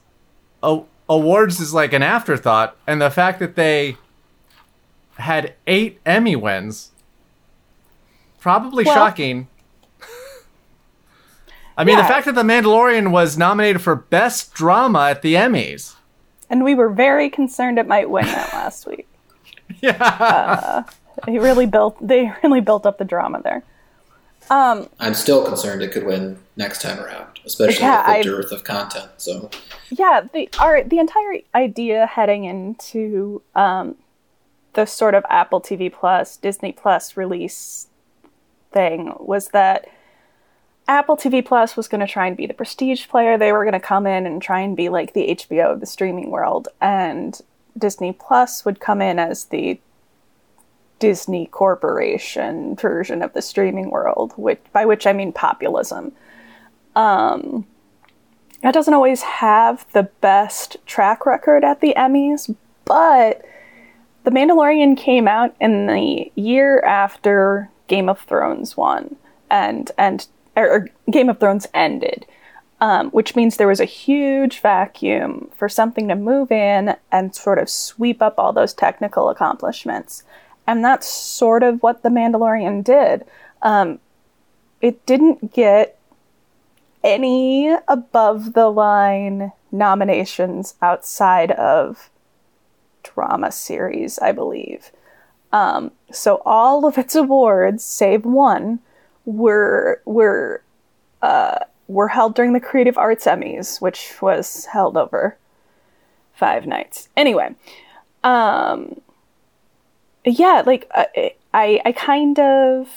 a- 0.63 0.83
awards 1.09 1.59
is 1.61 1.73
like 1.73 1.95
an 1.95 2.03
afterthought, 2.03 2.77
and 2.87 3.01
the 3.01 3.09
fact 3.11 3.39
that 3.39 3.55
they 3.57 3.97
had 5.17 5.55
eight 5.67 5.99
Emmy 6.05 6.37
wins, 6.37 6.91
probably 8.39 8.85
Well- 8.85 8.95
shocking. 8.95 9.49
I 11.77 11.85
mean, 11.85 11.97
Yeah. 11.97 12.03
the 12.03 12.09
fact 12.09 12.27
that 12.27 12.35
The 12.35 12.43
Mandalorian 12.43 13.13
was 13.13 13.39
nominated 13.39 13.81
for 13.81 13.95
Best 13.95 14.53
Drama 14.53 15.11
at 15.11 15.23
the 15.23 15.35
Emmys. 15.37 15.95
And 16.51 16.65
we 16.65 16.75
were 16.75 16.89
very 16.89 17.31
concerned 17.31 17.79
it 17.79 17.87
might 17.87 18.11
win 18.11 18.27
that 18.27 18.53
last 18.53 18.87
week. 18.87 19.07
Yeah. 19.81 20.03
Uh, 20.03 20.83
he 21.31 21.39
really 21.39 21.67
built. 21.67 21.97
They 22.05 22.33
really 22.43 22.61
built 22.63 22.85
up 22.87 22.99
the 22.99 23.05
drama 23.05 23.41
there. 23.43 23.63
I'm 24.51 25.15
still 25.15 25.45
concerned 25.45 25.83
it 25.83 25.93
could 25.93 26.05
win 26.07 26.39
next 26.57 26.81
time 26.83 26.99
around, 27.01 27.41
especially 27.45 27.83
Yeah, 27.85 27.99
with 27.99 28.07
the 28.07 28.13
I- 28.13 28.23
dearth 28.23 28.53
of 28.53 28.65
content. 28.65 29.11
So 29.19 29.51
Yeah, 29.91 30.23
the 30.33 30.49
our 30.59 30.83
the 30.85 30.99
entire 30.99 31.39
idea 31.55 32.07
heading 32.07 32.45
into 32.45 33.43
um, 33.55 33.97
the 34.75 34.87
sort 34.87 35.15
of 35.15 35.25
Apple 35.31 35.61
TV 35.61 35.93
Plus, 35.93 36.37
Disney 36.37 36.73
Plus 36.73 37.17
release 37.17 37.87
thing 38.73 39.13
was 39.19 39.49
that 39.49 39.87
Apple 40.87 41.17
TV 41.17 41.45
Plus 41.45 41.77
was 41.77 41.87
going 41.89 42.01
to 42.01 42.07
try 42.07 42.27
and 42.27 42.37
be 42.37 42.47
the 42.47 42.55
prestige 42.55 43.09
player. 43.09 43.37
They 43.37 43.53
were 43.53 43.65
going 43.65 43.73
to 43.75 43.81
come 43.81 44.07
in 44.07 44.25
and 44.27 44.41
try 44.41 44.61
and 44.61 44.77
be 44.77 44.89
like 44.89 45.13
the 45.13 45.29
HBO 45.29 45.73
of 45.73 45.81
the 45.81 45.87
streaming 45.87 46.31
world, 46.31 46.69
and 46.81 47.39
Disney 47.77 48.13
Plus 48.13 48.65
would 48.65 48.81
come 48.81 49.03
in 49.03 49.19
as 49.19 49.47
the 49.47 49.79
Disney 50.99 51.47
Corporation 51.47 52.77
version 52.77 53.23
of 53.23 53.33
the 53.33 53.43
streaming 53.43 53.91
world, 53.91 54.33
which 54.37 54.61
by 54.73 54.85
which 54.85 55.07
I 55.07 55.13
mean 55.13 55.33
populism. 55.33 56.13
Um, 56.97 57.67
it 58.63 58.73
doesn't 58.73 58.95
always 58.95 59.23
have 59.23 59.87
the 59.93 60.05
best 60.21 60.77
track 60.87 61.27
record 61.27 61.63
at 61.65 61.81
the 61.81 61.95
Emmys, 61.97 62.55
but 62.85 63.45
The 64.25 64.31
Mandalorian 64.31 64.97
came 64.97 65.29
out 65.29 65.55
in 65.61 65.87
the 65.87 66.31
year 66.35 66.81
after 66.81 67.71
Game 67.87 68.09
of 68.09 68.21
Thrones 68.21 68.77
won, 68.77 69.17
and 69.51 69.91
and 69.97 70.27
or, 70.57 70.69
or 70.69 70.89
Game 71.11 71.29
of 71.29 71.39
Thrones 71.39 71.69
ended, 71.73 72.27
um, 72.81 73.11
which 73.11 73.37
means 73.37 73.57
there 73.57 73.69
was 73.69 73.81
a 73.81 73.85
huge 73.85 74.61
vacuum 74.61 75.51
for 75.55 75.69
something 75.69 76.09
to 76.09 76.17
move 76.17 76.51
in 76.51 76.97
and 77.13 77.35
sort 77.35 77.59
of 77.59 77.71
sweep 77.71 78.21
up 78.21 78.35
all 78.39 78.53
those 78.53 78.75
technical 78.75 79.31
accomplishments, 79.31 80.25
and 80.69 80.85
that's 80.85 81.09
sort 81.09 81.63
of 81.63 81.83
what 81.83 82.03
The 82.03 82.11
Mandalorian 82.11 82.85
did. 82.85 83.25
Um, 83.63 84.01
it 84.83 85.05
didn't 85.07 85.55
get 85.55 85.99
any 87.03 87.75
above 87.89 88.53
the 88.53 88.69
line 88.69 89.53
nominations 89.73 90.75
outside 90.83 91.53
of 91.53 92.11
drama 93.03 93.51
series, 93.51 94.19
I 94.19 94.33
believe. 94.33 94.93
Um, 95.53 95.91
so 96.13 96.43
all 96.45 96.85
of 96.87 96.99
its 96.99 97.15
awards, 97.15 97.83
save 97.83 98.27
one, 98.27 98.81
were 99.25 100.03
were 100.05 100.63
uh, 101.23 101.61
were 101.87 102.09
held 102.09 102.35
during 102.35 102.53
the 102.53 102.61
Creative 102.61 102.99
Arts 102.99 103.25
Emmys, 103.25 103.81
which 103.81 104.21
was 104.21 104.67
held 104.67 104.99
over 104.99 105.39
five 106.35 106.67
nights. 106.67 107.09
Anyway, 107.17 107.55
um, 108.23 109.01
yeah, 110.31 110.63
like 110.65 110.91
uh, 110.95 111.05
I 111.55 111.81
I 111.85 111.93
kind 111.93 112.39
of 112.39 112.89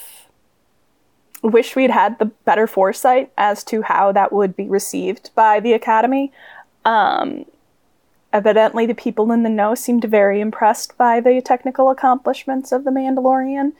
wish 1.42 1.74
we'd 1.74 1.90
had 1.90 2.18
the 2.18 2.26
better 2.26 2.66
foresight 2.66 3.32
as 3.36 3.64
to 3.64 3.82
how 3.82 4.12
that 4.12 4.32
would 4.32 4.56
be 4.56 4.68
received 4.68 5.30
by 5.34 5.60
the 5.60 5.72
Academy. 5.72 6.32
Um, 6.84 7.46
evidently, 8.32 8.86
the 8.86 8.94
people 8.94 9.32
in 9.32 9.42
the 9.42 9.48
know 9.48 9.74
seemed 9.74 10.04
very 10.04 10.40
impressed 10.40 10.96
by 10.96 11.20
the 11.20 11.40
technical 11.40 11.90
accomplishments 11.90 12.70
of 12.72 12.84
The 12.84 12.90
Mandalorian. 12.90 13.72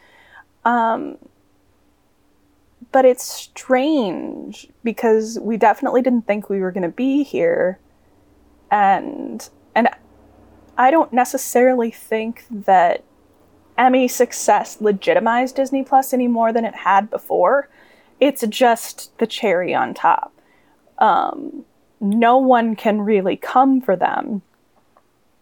Um, 0.65 1.19
but 2.91 3.05
it's 3.05 3.25
strange 3.25 4.69
because 4.85 5.39
we 5.41 5.57
definitely 5.57 6.03
didn't 6.03 6.27
think 6.27 6.49
we 6.49 6.61
were 6.61 6.73
going 6.73 6.83
to 6.83 6.89
be 6.89 7.23
here. 7.23 7.79
And 8.71 9.49
and 9.75 9.89
I 10.77 10.91
don't 10.91 11.13
necessarily 11.13 11.91
think 11.91 12.45
that 12.51 13.05
Emmy 13.79 14.09
success 14.09 14.81
legitimized 14.81 15.57
Disney 15.57 15.83
Plus 15.83 16.13
any 16.13 16.29
more 16.29 16.53
than 16.53 16.65
it 16.65 16.75
had 16.75 17.11
before. 17.11 17.69
It's 18.21 18.47
just 18.47 19.17
the 19.19 19.27
cherry 19.27 19.75
on 19.75 19.95
top. 19.95 20.33
Um, 20.99 21.65
no 22.01 22.37
one 22.37 22.77
can 22.77 23.01
really 23.01 23.37
come 23.37 23.81
for 23.81 23.97
them 23.97 24.43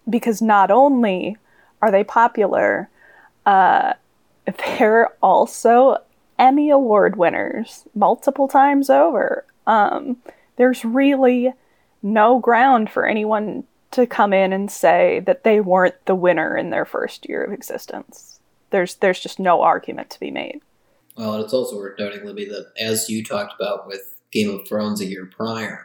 because 0.08 0.40
not 0.40 0.70
only 0.70 1.36
are 1.82 1.90
they 1.90 2.04
popular, 2.04 2.88
uh, 3.46 3.94
they're 4.78 5.10
also 5.22 5.98
Emmy 6.38 6.70
Award 6.70 7.16
winners 7.16 7.84
multiple 7.94 8.48
times 8.48 8.88
over. 8.88 9.44
Um, 9.66 10.16
there's 10.56 10.84
really 10.84 11.52
no 12.02 12.38
ground 12.38 12.90
for 12.90 13.06
anyone 13.06 13.64
to 13.92 14.06
come 14.06 14.32
in 14.32 14.52
and 14.52 14.70
say 14.70 15.20
that 15.26 15.44
they 15.44 15.60
weren't 15.60 16.06
the 16.06 16.14
winner 16.14 16.56
in 16.56 16.70
their 16.70 16.84
first 16.84 17.28
year 17.28 17.44
of 17.44 17.52
existence. 17.52 18.40
There's 18.70 18.96
there's 18.96 19.20
just 19.20 19.38
no 19.38 19.62
argument 19.62 20.10
to 20.10 20.20
be 20.20 20.30
made. 20.30 20.60
Well, 21.16 21.34
and 21.34 21.44
it's 21.44 21.52
also 21.52 21.76
worth 21.76 21.98
noting, 21.98 22.24
Libby, 22.24 22.46
that 22.46 22.72
as 22.78 23.10
you 23.10 23.24
talked 23.24 23.54
about 23.60 23.86
with 23.86 24.20
Game 24.32 24.50
of 24.50 24.66
Thrones 24.66 25.00
a 25.00 25.06
year 25.06 25.26
prior, 25.26 25.84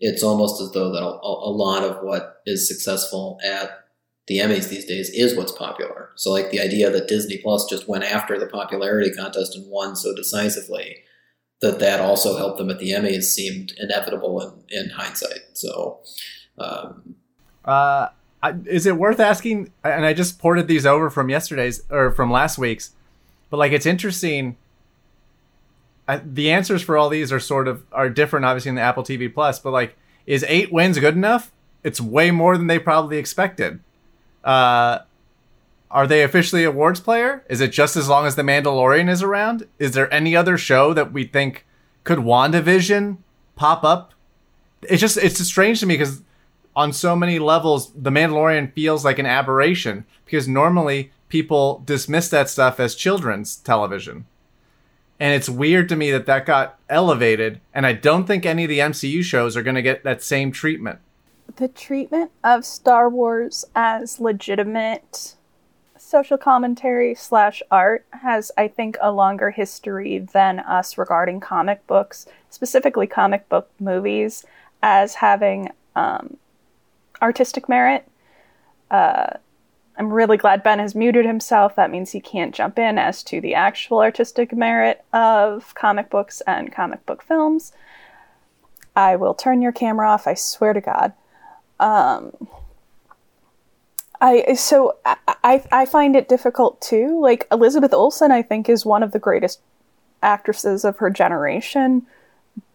it's 0.00 0.22
almost 0.22 0.60
as 0.60 0.72
though 0.72 0.90
that 0.92 1.02
a, 1.02 1.06
a 1.06 1.52
lot 1.52 1.84
of 1.84 2.02
what 2.02 2.42
is 2.46 2.66
successful 2.66 3.38
at 3.44 3.84
the 4.26 4.38
Emmys 4.38 4.68
these 4.68 4.86
days 4.86 5.10
is 5.10 5.36
what's 5.36 5.52
popular. 5.52 6.10
So, 6.16 6.30
like 6.30 6.50
the 6.50 6.60
idea 6.60 6.90
that 6.90 7.08
Disney 7.08 7.38
Plus 7.38 7.66
just 7.66 7.88
went 7.88 8.04
after 8.04 8.38
the 8.38 8.46
popularity 8.46 9.10
contest 9.10 9.54
and 9.54 9.70
won 9.70 9.96
so 9.96 10.14
decisively, 10.14 10.96
that 11.60 11.78
that 11.78 12.00
also 12.00 12.36
helped 12.36 12.58
them 12.58 12.70
at 12.70 12.78
the 12.78 12.92
Emmys 12.92 13.24
seemed 13.24 13.72
inevitable 13.78 14.40
in, 14.70 14.84
in 14.84 14.90
hindsight. 14.90 15.40
So, 15.52 16.00
um, 16.58 17.16
uh, 17.64 18.08
is 18.66 18.86
it 18.86 18.96
worth 18.96 19.20
asking? 19.20 19.72
And 19.82 20.04
I 20.04 20.12
just 20.12 20.38
ported 20.38 20.68
these 20.68 20.84
over 20.84 21.10
from 21.10 21.28
yesterday's 21.28 21.82
or 21.90 22.10
from 22.10 22.30
last 22.30 22.58
week's, 22.58 22.92
but 23.50 23.56
like 23.56 23.72
it's 23.72 23.86
interesting. 23.86 24.56
I, 26.06 26.18
the 26.18 26.50
answers 26.50 26.82
for 26.82 26.98
all 26.98 27.08
these 27.08 27.32
are 27.32 27.40
sort 27.40 27.66
of 27.66 27.82
are 27.90 28.10
different, 28.10 28.44
obviously 28.44 28.68
in 28.68 28.74
the 28.74 28.82
Apple 28.82 29.02
TV 29.02 29.32
Plus. 29.32 29.58
But 29.58 29.70
like, 29.70 29.96
is 30.26 30.44
eight 30.48 30.70
wins 30.72 30.98
good 30.98 31.14
enough? 31.14 31.50
It's 31.82 32.00
way 32.00 32.30
more 32.30 32.56
than 32.58 32.66
they 32.66 32.78
probably 32.78 33.16
expected. 33.16 33.80
Uh, 34.42 35.00
are 35.90 36.06
they 36.06 36.22
officially 36.22 36.64
awards 36.64 37.00
player? 37.00 37.44
Is 37.48 37.60
it 37.60 37.72
just 37.72 37.96
as 37.96 38.08
long 38.08 38.26
as 38.26 38.34
The 38.34 38.42
Mandalorian 38.42 39.08
is 39.08 39.22
around? 39.22 39.66
Is 39.78 39.92
there 39.92 40.12
any 40.12 40.34
other 40.34 40.58
show 40.58 40.92
that 40.92 41.12
we 41.12 41.24
think 41.24 41.64
could 42.02 42.18
WandaVision 42.18 43.18
pop 43.54 43.84
up? 43.84 44.12
It's 44.82 45.00
just 45.00 45.16
it's 45.16 45.38
just 45.38 45.50
strange 45.50 45.80
to 45.80 45.86
me 45.86 45.94
because 45.94 46.20
on 46.76 46.92
so 46.92 47.14
many 47.14 47.38
levels, 47.38 47.92
The 47.92 48.10
Mandalorian 48.10 48.72
feels 48.72 49.04
like 49.04 49.18
an 49.18 49.26
aberration 49.26 50.04
because 50.24 50.48
normally 50.48 51.12
people 51.28 51.82
dismiss 51.84 52.28
that 52.30 52.48
stuff 52.48 52.80
as 52.80 52.94
children's 52.94 53.56
television. 53.56 54.26
And 55.20 55.32
it's 55.32 55.48
weird 55.48 55.88
to 55.88 55.96
me 55.96 56.10
that 56.10 56.26
that 56.26 56.46
got 56.46 56.78
elevated, 56.88 57.60
and 57.72 57.86
I 57.86 57.92
don't 57.92 58.26
think 58.26 58.44
any 58.44 58.64
of 58.64 58.68
the 58.68 58.80
MCU 58.80 59.22
shows 59.22 59.56
are 59.56 59.62
going 59.62 59.76
to 59.76 59.82
get 59.82 60.02
that 60.02 60.22
same 60.22 60.50
treatment. 60.50 60.98
The 61.56 61.68
treatment 61.68 62.32
of 62.42 62.64
Star 62.64 63.08
Wars 63.08 63.64
as 63.76 64.18
legitimate 64.18 65.36
social 65.96 66.36
commentary 66.36 67.14
slash 67.14 67.62
art 67.70 68.04
has, 68.10 68.50
I 68.58 68.68
think, 68.68 68.96
a 69.00 69.12
longer 69.12 69.50
history 69.50 70.18
than 70.18 70.60
us 70.60 70.98
regarding 70.98 71.40
comic 71.40 71.86
books, 71.86 72.26
specifically 72.50 73.06
comic 73.06 73.48
book 73.48 73.70
movies, 73.78 74.44
as 74.82 75.14
having 75.14 75.70
um, 75.96 76.36
artistic 77.24 77.68
merit. 77.68 78.06
Uh, 78.90 79.38
I'm 79.96 80.12
really 80.12 80.36
glad 80.36 80.62
Ben 80.62 80.78
has 80.78 80.94
muted 80.94 81.24
himself. 81.24 81.74
That 81.74 81.90
means 81.90 82.10
he 82.10 82.20
can't 82.20 82.54
jump 82.54 82.78
in 82.78 82.98
as 82.98 83.22
to 83.24 83.40
the 83.40 83.54
actual 83.54 84.00
artistic 84.00 84.52
merit 84.52 85.04
of 85.12 85.74
comic 85.74 86.10
books 86.10 86.42
and 86.46 86.72
comic 86.72 87.04
book 87.06 87.22
films. 87.22 87.72
I 88.94 89.16
will 89.16 89.34
turn 89.34 89.62
your 89.62 89.72
camera 89.72 90.08
off, 90.08 90.26
I 90.26 90.34
swear 90.34 90.72
to 90.72 90.80
God. 90.80 91.12
Um, 91.80 92.32
I 94.20 94.54
so 94.54 94.96
I, 95.04 95.62
I 95.72 95.86
find 95.86 96.14
it 96.14 96.28
difficult 96.28 96.80
too. 96.80 97.20
Like 97.20 97.46
Elizabeth 97.50 97.92
Olsen, 97.92 98.30
I 98.30 98.42
think 98.42 98.68
is 98.68 98.86
one 98.86 99.02
of 99.02 99.12
the 99.12 99.18
greatest 99.18 99.60
actresses 100.22 100.84
of 100.84 100.98
her 100.98 101.10
generation, 101.10 102.06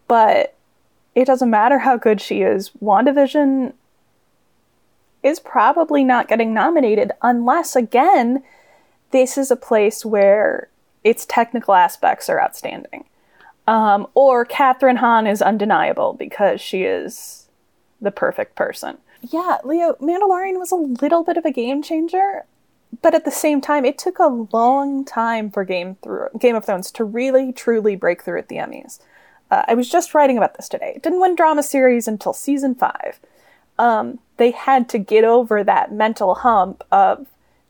but 0.06 0.56
it 1.14 1.24
doesn't 1.24 1.50
matter 1.50 1.78
how 1.78 1.96
good 1.96 2.20
she 2.20 2.42
is. 2.42 2.70
WandaVision 2.82 3.72
is 5.22 5.38
probably 5.38 6.04
not 6.04 6.28
getting 6.28 6.54
nominated 6.54 7.12
unless, 7.22 7.76
again, 7.76 8.42
this 9.10 9.36
is 9.36 9.50
a 9.50 9.56
place 9.56 10.04
where 10.04 10.68
its 11.04 11.26
technical 11.26 11.74
aspects 11.74 12.28
are 12.28 12.40
outstanding. 12.40 13.04
Um, 13.66 14.06
or 14.14 14.44
Kathryn 14.46 14.96
Hahn 14.96 15.26
is 15.26 15.42
undeniable 15.42 16.14
because 16.14 16.60
she 16.60 16.82
is 16.82 17.48
the 18.00 18.10
perfect 18.10 18.56
person. 18.56 18.98
Yeah, 19.22 19.58
Leo, 19.64 19.94
Mandalorian 20.00 20.58
was 20.58 20.72
a 20.72 20.76
little 20.76 21.22
bit 21.22 21.36
of 21.36 21.44
a 21.44 21.52
game 21.52 21.82
changer, 21.82 22.44
but 23.02 23.14
at 23.14 23.24
the 23.24 23.30
same 23.30 23.60
time, 23.60 23.84
it 23.84 23.98
took 23.98 24.18
a 24.18 24.46
long 24.52 25.04
time 25.04 25.50
for 25.50 25.64
Game, 25.64 25.96
through, 26.02 26.28
game 26.38 26.56
of 26.56 26.64
Thrones 26.64 26.90
to 26.92 27.04
really, 27.04 27.52
truly 27.52 27.96
break 27.96 28.22
through 28.22 28.38
at 28.38 28.48
the 28.48 28.56
Emmys. 28.56 28.98
Uh, 29.50 29.64
I 29.68 29.74
was 29.74 29.90
just 29.90 30.14
writing 30.14 30.38
about 30.38 30.56
this 30.56 30.68
today. 30.68 30.94
It 30.96 31.02
didn't 31.02 31.20
win 31.20 31.34
drama 31.34 31.62
series 31.62 32.08
until 32.08 32.32
season 32.32 32.74
five 32.74 33.20
um, 33.80 34.18
they 34.36 34.50
had 34.50 34.90
to 34.90 34.98
get 34.98 35.24
over 35.24 35.64
that 35.64 35.90
mental 35.90 36.34
hump 36.34 36.84
of 36.92 37.26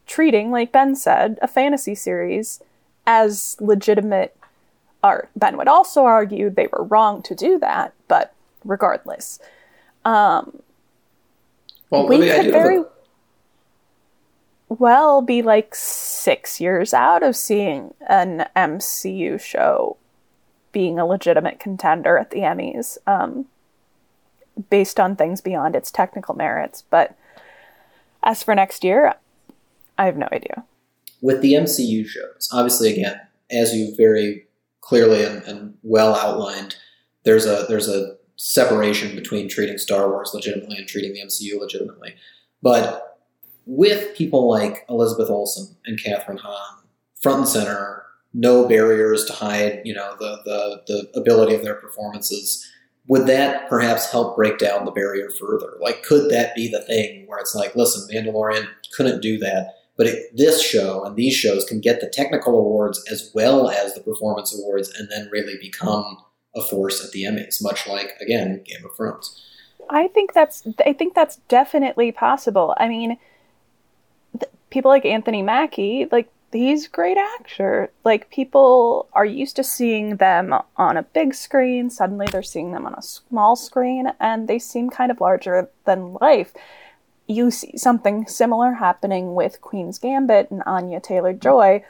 treating, 0.06 0.50
like 0.50 0.72
Ben 0.72 0.96
said, 0.96 1.38
a 1.40 1.46
fantasy 1.46 1.94
series 1.94 2.60
as 3.06 3.56
legitimate 3.60 4.36
art. 5.04 5.30
Ben 5.36 5.56
would 5.56 5.68
also 5.68 6.04
argue 6.04 6.50
they 6.50 6.66
were 6.72 6.82
wrong 6.82 7.22
to 7.22 7.34
do 7.36 7.60
that, 7.60 7.94
but 8.08 8.34
regardless. 8.64 9.38
Um, 10.04 10.60
well, 11.90 12.08
we 12.08 12.18
could 12.28 12.50
very 12.50 12.82
well 14.68 15.22
be 15.22 15.42
like 15.42 15.76
six 15.76 16.60
years 16.60 16.92
out 16.92 17.22
of 17.22 17.36
seeing 17.36 17.94
an 18.08 18.48
MCU 18.56 19.40
show 19.40 19.96
being 20.72 20.98
a 20.98 21.06
legitimate 21.06 21.60
contender 21.60 22.18
at 22.18 22.30
the 22.30 22.40
Emmys. 22.40 22.98
Um, 23.06 23.46
based 24.68 25.00
on 25.00 25.16
things 25.16 25.40
beyond 25.40 25.74
its 25.74 25.90
technical 25.90 26.34
merits. 26.34 26.84
But 26.90 27.16
as 28.22 28.42
for 28.42 28.54
next 28.54 28.84
year, 28.84 29.14
I 29.98 30.06
have 30.06 30.16
no 30.16 30.28
idea. 30.32 30.64
With 31.20 31.42
the 31.42 31.54
MCU 31.54 32.06
shows, 32.06 32.48
obviously, 32.52 32.92
again, 32.92 33.20
as 33.50 33.74
you 33.74 33.94
very 33.96 34.46
clearly 34.80 35.24
and, 35.24 35.42
and 35.44 35.74
well 35.82 36.14
outlined, 36.14 36.76
there's 37.24 37.46
a 37.46 37.66
there's 37.68 37.88
a 37.88 38.16
separation 38.36 39.14
between 39.14 39.48
treating 39.48 39.76
Star 39.76 40.08
Wars 40.08 40.30
legitimately 40.32 40.78
and 40.78 40.88
treating 40.88 41.12
the 41.12 41.20
MCU 41.20 41.60
legitimately. 41.60 42.14
But 42.62 43.18
with 43.66 44.16
people 44.16 44.48
like 44.48 44.86
Elizabeth 44.88 45.28
Olsen 45.28 45.76
and 45.84 45.98
Kathryn 45.98 46.38
Hahn 46.38 46.78
front 47.20 47.40
and 47.40 47.48
center, 47.48 48.04
no 48.32 48.66
barriers 48.66 49.24
to 49.26 49.32
hide, 49.32 49.82
you 49.84 49.92
know, 49.92 50.16
the 50.18 50.38
the 50.44 50.82
the 51.12 51.20
ability 51.20 51.54
of 51.54 51.62
their 51.62 51.74
performances 51.74 52.66
would 53.06 53.26
that 53.26 53.68
perhaps 53.68 54.10
help 54.10 54.36
break 54.36 54.58
down 54.58 54.84
the 54.84 54.90
barrier 54.90 55.30
further? 55.30 55.76
Like, 55.80 56.02
could 56.02 56.30
that 56.30 56.54
be 56.54 56.68
the 56.68 56.82
thing 56.82 57.26
where 57.26 57.38
it's 57.38 57.54
like, 57.54 57.74
listen, 57.74 58.08
Mandalorian 58.14 58.68
couldn't 58.96 59.20
do 59.20 59.38
that, 59.38 59.74
but 59.96 60.06
it, 60.06 60.36
this 60.36 60.62
show 60.62 61.04
and 61.04 61.16
these 61.16 61.34
shows 61.34 61.64
can 61.64 61.80
get 61.80 62.00
the 62.00 62.08
technical 62.08 62.58
awards 62.58 63.02
as 63.10 63.30
well 63.34 63.68
as 63.68 63.94
the 63.94 64.00
performance 64.00 64.56
awards 64.56 64.90
and 64.90 65.08
then 65.10 65.28
really 65.30 65.56
become 65.60 66.18
a 66.54 66.62
force 66.62 67.04
at 67.04 67.12
the 67.12 67.24
Emmys, 67.24 67.62
much 67.62 67.86
like, 67.86 68.12
again, 68.20 68.62
Game 68.64 68.84
of 68.84 68.96
Thrones. 68.96 69.44
I 69.88 70.08
think 70.08 70.32
that's 70.32 70.66
I 70.86 70.92
think 70.92 71.14
that's 71.14 71.36
definitely 71.48 72.12
possible. 72.12 72.74
I 72.78 72.88
mean, 72.88 73.18
th- 74.38 74.52
people 74.70 74.90
like 74.90 75.04
Anthony 75.04 75.42
Mackie, 75.42 76.06
like 76.12 76.30
he's 76.52 76.86
a 76.86 76.90
great 76.90 77.16
actor. 77.16 77.90
Like 78.04 78.30
people 78.30 79.08
are 79.12 79.24
used 79.24 79.56
to 79.56 79.64
seeing 79.64 80.16
them 80.16 80.54
on 80.76 80.96
a 80.96 81.02
big 81.02 81.34
screen. 81.34 81.90
Suddenly 81.90 82.26
they're 82.30 82.42
seeing 82.42 82.72
them 82.72 82.86
on 82.86 82.94
a 82.94 83.02
small 83.02 83.56
screen 83.56 84.12
and 84.18 84.48
they 84.48 84.58
seem 84.58 84.90
kind 84.90 85.10
of 85.10 85.20
larger 85.20 85.68
than 85.84 86.14
life. 86.14 86.52
You 87.26 87.50
see 87.50 87.76
something 87.76 88.26
similar 88.26 88.74
happening 88.74 89.34
with 89.34 89.60
Queen's 89.60 89.98
Gambit 89.98 90.50
and 90.50 90.62
Anya 90.66 91.00
Taylor 91.00 91.32
Joy. 91.32 91.84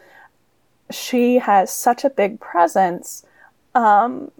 She 0.90 1.36
has 1.36 1.72
such 1.72 2.04
a 2.04 2.10
big 2.10 2.40
presence. 2.40 3.24
Um, 3.74 4.30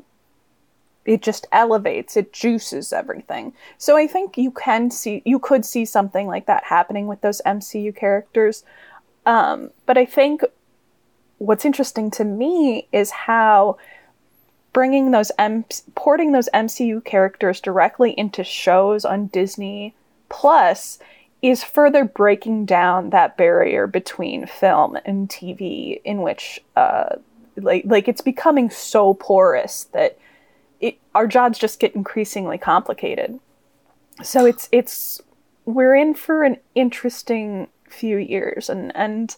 it 1.07 1.23
just 1.23 1.47
elevates, 1.51 2.17
it 2.17 2.33
juices 2.33 2.93
everything. 2.93 3.55
So 3.79 3.97
I 3.97 4.07
think 4.07 4.37
you 4.37 4.51
can 4.51 4.91
see, 4.91 5.23
you 5.25 5.39
could 5.39 5.65
see 5.65 5.85
something 5.85 6.27
like 6.27 6.47
that 6.47 6.65
happening 6.65 7.07
with 7.07 7.23
those 7.23 7.41
MCU 7.47 7.97
characters. 7.97 8.65
Um, 9.31 9.71
but 9.87 9.97
I 9.97 10.07
think 10.07 10.43
what's 11.39 11.65
interesting 11.65 12.11
to 12.11 12.25
me 12.25 12.89
is 12.91 13.13
how 13.13 13.79
bringing 14.73 15.13
those 15.13 15.31
M- 15.39 15.65
porting 15.95 16.33
those 16.33 16.49
MCU 16.53 17.05
characters 17.05 17.61
directly 17.61 18.11
into 18.19 18.43
shows 18.43 19.05
on 19.05 19.29
Disney 19.29 19.95
Plus 20.31 20.99
is 21.43 21.63
further 21.63 22.05
breaking 22.05 22.67
down 22.67 23.11
that 23.11 23.37
barrier 23.37 23.87
between 23.87 24.47
film 24.47 24.99
and 25.05 25.29
TV, 25.29 26.01
in 26.05 26.23
which 26.23 26.61
uh, 26.75 27.15
like 27.57 27.85
like 27.87 28.09
it's 28.09 28.21
becoming 28.21 28.69
so 28.69 29.15
porous 29.15 29.85
that 29.93 30.19
it, 30.81 30.99
our 31.15 31.29
jobs 31.29 31.57
just 31.57 31.79
get 31.79 31.95
increasingly 31.95 32.59
complicated. 32.59 33.39
So 34.25 34.45
it's 34.45 34.69
it's 34.73 35.21
we're 35.67 35.95
in 35.95 36.15
for 36.15 36.43
an 36.43 36.57
interesting 36.75 37.69
few 37.91 38.17
years 38.17 38.69
and 38.69 38.95
and 38.97 39.37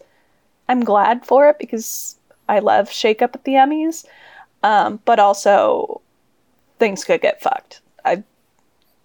I'm 0.68 0.84
glad 0.84 1.26
for 1.26 1.48
it 1.48 1.58
because 1.58 2.16
I 2.48 2.60
love 2.60 2.90
shake 2.90 3.22
up 3.22 3.34
at 3.34 3.44
the 3.44 3.52
Emmys. 3.52 4.04
Um, 4.62 5.00
but 5.04 5.18
also 5.18 6.00
things 6.78 7.04
could 7.04 7.20
get 7.20 7.42
fucked. 7.42 7.80
I 8.04 8.22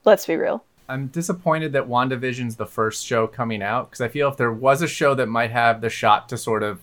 let's 0.05 0.25
be 0.25 0.35
real. 0.35 0.63
I'm 0.89 1.07
disappointed 1.07 1.73
that 1.73 1.87
WandaVision's 1.87 2.55
the 2.55 2.65
first 2.65 3.05
show 3.05 3.27
coming 3.27 3.61
out 3.61 3.89
because 3.89 4.01
I 4.01 4.07
feel 4.07 4.29
if 4.29 4.37
there 4.37 4.53
was 4.53 4.81
a 4.81 4.87
show 4.87 5.13
that 5.15 5.27
might 5.27 5.51
have 5.51 5.81
the 5.81 5.89
shot 5.89 6.29
to 6.29 6.37
sort 6.37 6.63
of 6.63 6.79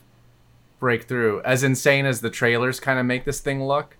break 0.78 1.04
through, 1.04 1.40
as 1.42 1.62
insane 1.62 2.04
as 2.04 2.20
the 2.20 2.28
trailers 2.28 2.80
kind 2.80 2.98
of 2.98 3.06
make 3.06 3.24
this 3.24 3.40
thing 3.40 3.64
look, 3.64 3.96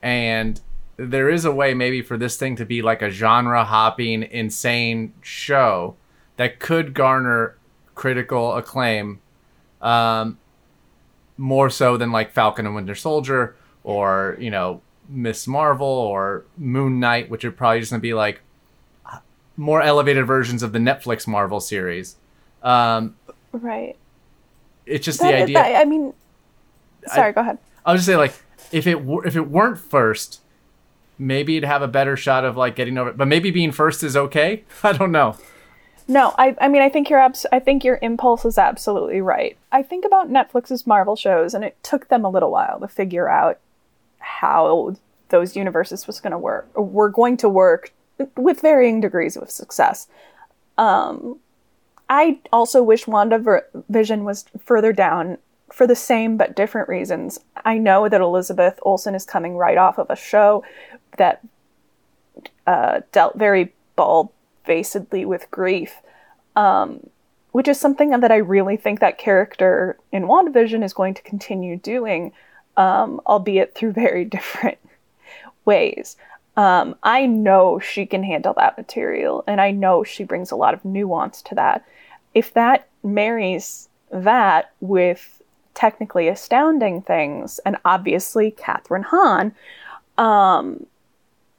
and 0.00 0.60
there 0.96 1.28
is 1.28 1.44
a 1.44 1.52
way 1.52 1.74
maybe 1.74 2.00
for 2.00 2.16
this 2.16 2.38
thing 2.38 2.56
to 2.56 2.64
be 2.64 2.80
like 2.80 3.02
a 3.02 3.10
genre 3.10 3.64
hopping, 3.64 4.22
insane 4.22 5.12
show 5.20 5.96
that 6.38 6.58
could 6.58 6.94
garner 6.94 7.58
critical 7.96 8.54
acclaim 8.54 9.18
um, 9.82 10.38
more 11.36 11.68
so 11.68 11.96
than 11.96 12.12
like 12.12 12.30
Falcon 12.32 12.64
and 12.66 12.74
Winter 12.76 12.94
Soldier 12.94 13.56
or, 13.82 14.36
you 14.38 14.50
know, 14.50 14.80
Miss 15.08 15.46
Marvel 15.48 15.86
or 15.86 16.44
Moon 16.56 17.00
Knight, 17.00 17.28
which 17.30 17.44
are 17.44 17.50
probably 17.50 17.80
just 17.80 17.90
going 17.90 18.00
to 18.00 18.02
be 18.02 18.14
like 18.14 18.40
more 19.56 19.80
elevated 19.82 20.26
versions 20.26 20.62
of 20.62 20.72
the 20.72 20.78
Netflix 20.78 21.26
Marvel 21.26 21.60
series. 21.60 22.16
Um, 22.62 23.16
right. 23.52 23.96
It's 24.86 25.04
just 25.04 25.18
That- 25.20 25.32
the 25.32 25.42
idea. 25.42 25.54
that- 25.58 25.80
I 25.80 25.84
mean, 25.84 26.12
sorry, 27.06 27.32
go 27.32 27.40
ahead. 27.40 27.58
I 27.84 27.92
was 27.92 28.00
just 28.00 28.06
say 28.06 28.16
like 28.16 28.34
if 28.72 28.86
it 28.86 29.04
were, 29.04 29.24
if 29.26 29.36
it 29.36 29.48
weren't 29.48 29.78
first, 29.78 30.40
maybe 31.18 31.56
it'd 31.56 31.68
have 31.68 31.82
a 31.82 31.88
better 31.88 32.16
shot 32.16 32.44
of 32.44 32.56
like 32.56 32.74
getting 32.76 32.98
over 32.98 33.10
it. 33.10 33.16
But 33.16 33.28
maybe 33.28 33.50
being 33.50 33.72
first 33.72 34.02
is 34.02 34.16
okay. 34.16 34.64
I 34.82 34.92
don't 34.92 35.12
know. 35.12 35.36
No, 36.08 36.34
I, 36.38 36.56
I 36.60 36.68
mean, 36.68 36.82
I 36.82 36.88
think 36.88 37.10
your 37.10 37.18
abs- 37.18 37.46
I 37.50 37.58
think 37.58 37.82
your 37.82 37.98
impulse 38.00 38.44
is 38.44 38.58
absolutely 38.58 39.20
right. 39.20 39.56
I 39.72 39.82
think 39.82 40.04
about 40.04 40.30
Netflix's 40.30 40.86
Marvel 40.86 41.16
shows, 41.16 41.52
and 41.52 41.64
it 41.64 41.76
took 41.82 42.08
them 42.08 42.24
a 42.24 42.30
little 42.30 42.50
while 42.50 42.78
to 42.80 42.88
figure 42.88 43.28
out 43.28 43.58
how 44.18 44.96
those 45.30 45.56
universes 45.56 46.06
was 46.06 46.20
going 46.20 46.30
to 46.30 46.38
work, 46.38 46.68
were 46.76 47.08
going 47.08 47.36
to 47.38 47.48
work 47.48 47.92
with 48.36 48.60
varying 48.60 49.00
degrees 49.00 49.36
of 49.36 49.50
success. 49.50 50.06
Um, 50.78 51.40
I 52.08 52.38
also 52.52 52.82
wish 52.82 53.08
Wanda 53.08 53.62
Vision 53.88 54.24
was 54.24 54.44
further 54.64 54.92
down 54.92 55.38
for 55.72 55.86
the 55.86 55.96
same 55.96 56.36
but 56.36 56.54
different 56.54 56.88
reasons. 56.88 57.40
I 57.64 57.78
know 57.78 58.08
that 58.08 58.20
Elizabeth 58.20 58.78
Olsen 58.82 59.16
is 59.16 59.24
coming 59.24 59.56
right 59.56 59.76
off 59.76 59.98
of 59.98 60.08
a 60.08 60.16
show 60.16 60.62
that 61.18 61.42
uh, 62.66 63.00
dealt 63.10 63.36
very 63.36 63.72
bald 63.96 64.30
facedly 64.66 65.24
with 65.24 65.50
grief, 65.50 65.94
um, 66.56 67.08
which 67.52 67.68
is 67.68 67.80
something 67.80 68.10
that 68.10 68.32
I 68.32 68.36
really 68.36 68.76
think 68.76 69.00
that 69.00 69.18
character 69.18 69.96
in 70.12 70.24
WandaVision 70.24 70.84
is 70.84 70.92
going 70.92 71.14
to 71.14 71.22
continue 71.22 71.76
doing, 71.76 72.32
um, 72.76 73.20
albeit 73.26 73.74
through 73.74 73.92
very 74.04 74.24
different 74.24 74.78
ways. 75.64 76.16
Um, 76.56 76.96
I 77.02 77.26
know 77.26 77.78
she 77.78 78.06
can 78.06 78.22
handle 78.22 78.54
that 78.54 78.78
material, 78.78 79.44
and 79.46 79.60
I 79.60 79.70
know 79.70 80.04
she 80.04 80.24
brings 80.24 80.50
a 80.50 80.56
lot 80.56 80.74
of 80.74 80.84
nuance 80.84 81.42
to 81.42 81.54
that. 81.54 81.84
If 82.34 82.54
that 82.54 82.88
marries 83.02 83.88
that 84.10 84.72
with 84.80 85.42
technically 85.74 86.28
astounding 86.28 87.02
things, 87.02 87.60
and 87.66 87.76
obviously 87.84 88.50
Kathryn 88.50 89.04
Hahn, 89.04 89.54
um, 90.16 90.86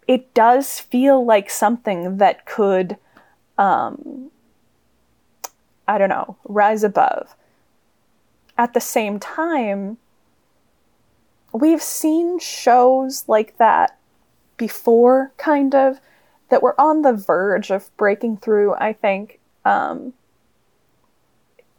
it 0.07 0.33
does 0.33 0.79
feel 0.79 1.23
like 1.23 1.49
something 1.49 2.17
that 2.17 2.45
could, 2.45 2.97
um, 3.57 4.31
I 5.87 5.97
don't 5.97 6.09
know, 6.09 6.37
rise 6.45 6.83
above. 6.83 7.35
At 8.57 8.73
the 8.73 8.79
same 8.79 9.19
time, 9.19 9.97
we've 11.51 11.81
seen 11.81 12.39
shows 12.39 13.25
like 13.27 13.57
that 13.57 13.97
before, 14.55 15.33
kind 15.37 15.75
of, 15.75 15.99
that 16.49 16.63
were 16.63 16.79
on 16.79 17.01
the 17.01 17.13
verge 17.13 17.69
of 17.69 17.95
breaking 17.97 18.37
through, 18.37 18.73
I 18.75 18.93
think. 18.93 19.39
Um, 19.65 20.13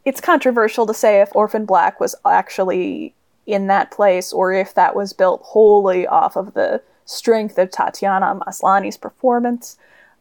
it's 0.05 0.21
controversial 0.21 0.87
to 0.87 0.95
say 0.95 1.21
if 1.21 1.35
Orphan 1.35 1.65
Black 1.65 1.99
was 1.99 2.15
actually 2.27 3.15
in 3.47 3.67
that 3.69 3.91
place 3.91 4.33
or 4.33 4.53
if 4.53 4.75
that 4.75 4.95
was 4.95 5.15
built 5.15 5.41
wholly 5.43 6.07
off 6.07 6.37
of 6.37 6.53
the 6.53 6.83
strength 7.09 7.57
of 7.59 7.71
Tatiana 7.71 8.39
Maslany's 8.47 8.99
performance. 8.99 9.79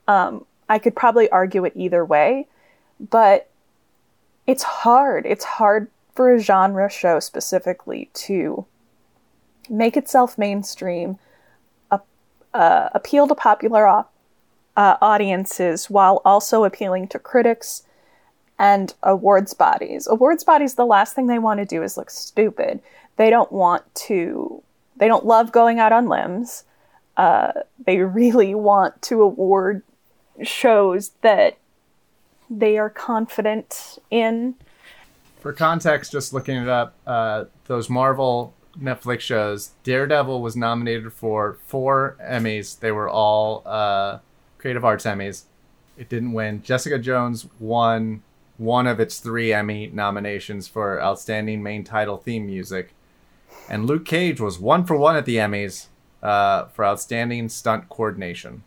Um, 0.07 0.45
I 0.69 0.79
could 0.79 0.95
probably 0.95 1.29
argue 1.29 1.65
it 1.65 1.73
either 1.75 2.03
way, 2.03 2.47
but 2.99 3.49
it's 4.47 4.63
hard. 4.63 5.25
It's 5.25 5.43
hard 5.43 5.89
for 6.15 6.33
a 6.33 6.39
genre 6.39 6.89
show 6.89 7.19
specifically 7.19 8.09
to 8.13 8.65
make 9.69 9.97
itself 9.97 10.37
mainstream, 10.37 11.19
uh, 11.91 11.99
uh, 12.53 12.89
appeal 12.93 13.27
to 13.27 13.35
popular 13.35 13.85
uh, 13.87 14.03
audiences 14.77 15.89
while 15.89 16.21
also 16.23 16.63
appealing 16.63 17.09
to 17.09 17.19
critics 17.19 17.83
and 18.57 18.93
awards 19.03 19.53
bodies. 19.53 20.07
Awards 20.07 20.45
bodies, 20.45 20.75
the 20.75 20.85
last 20.85 21.13
thing 21.13 21.27
they 21.27 21.37
want 21.37 21.59
to 21.59 21.65
do 21.65 21.83
is 21.83 21.97
look 21.97 22.09
stupid. 22.09 22.79
They 23.17 23.29
don't 23.29 23.51
want 23.51 23.83
to, 24.07 24.63
they 24.95 25.09
don't 25.09 25.25
love 25.25 25.51
going 25.51 25.79
out 25.79 25.91
on 25.91 26.07
limbs. 26.07 26.63
Uh, 27.17 27.51
they 27.83 27.97
really 27.97 28.53
want 28.53 29.01
to 29.01 29.21
award 29.21 29.81
shows 30.43 31.11
that 31.21 31.57
they 32.49 32.77
are 32.77 32.91
confident 32.91 33.97
in. 34.11 34.55
For 35.39 35.51
context, 35.51 36.11
just 36.11 36.31
looking 36.31 36.57
it 36.57 36.69
up, 36.69 36.93
uh, 37.05 37.45
those 37.65 37.89
Marvel 37.89 38.53
Netflix 38.79 39.21
shows, 39.21 39.71
Daredevil 39.83 40.41
was 40.41 40.55
nominated 40.55 41.11
for 41.11 41.57
four 41.65 42.15
Emmys. 42.21 42.79
They 42.79 42.91
were 42.91 43.09
all 43.09 43.63
uh, 43.65 44.19
Creative 44.59 44.85
Arts 44.85 45.05
Emmys. 45.05 45.43
It 45.97 46.09
didn't 46.09 46.33
win. 46.33 46.61
Jessica 46.61 46.99
Jones 46.99 47.47
won 47.59 48.21
one 48.57 48.85
of 48.85 48.99
its 48.99 49.19
three 49.19 49.51
Emmy 49.51 49.87
nominations 49.87 50.67
for 50.67 51.01
Outstanding 51.01 51.63
Main 51.63 51.83
Title 51.83 52.17
Theme 52.17 52.45
Music. 52.45 52.93
And 53.67 53.85
Luke 53.85 54.05
Cage 54.05 54.39
was 54.39 54.59
one 54.59 54.85
for 54.85 54.95
one 54.95 55.15
at 55.15 55.25
the 55.25 55.37
Emmys 55.37 55.87
uh, 56.27 56.65
for 56.67 56.83
Outstanding 56.83 57.47
Stunt 57.47 57.87
Coordination. 57.87 58.63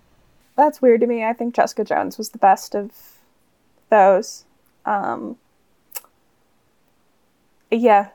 That's 0.56 0.80
weird 0.80 1.02
to 1.02 1.06
me. 1.06 1.22
I 1.22 1.34
think 1.34 1.54
Jessica 1.54 1.84
Jones 1.84 2.16
was 2.16 2.30
the 2.30 2.38
best 2.38 2.74
of 2.74 2.90
those. 3.90 4.46
Um, 4.86 5.36
yeah. 7.70 8.08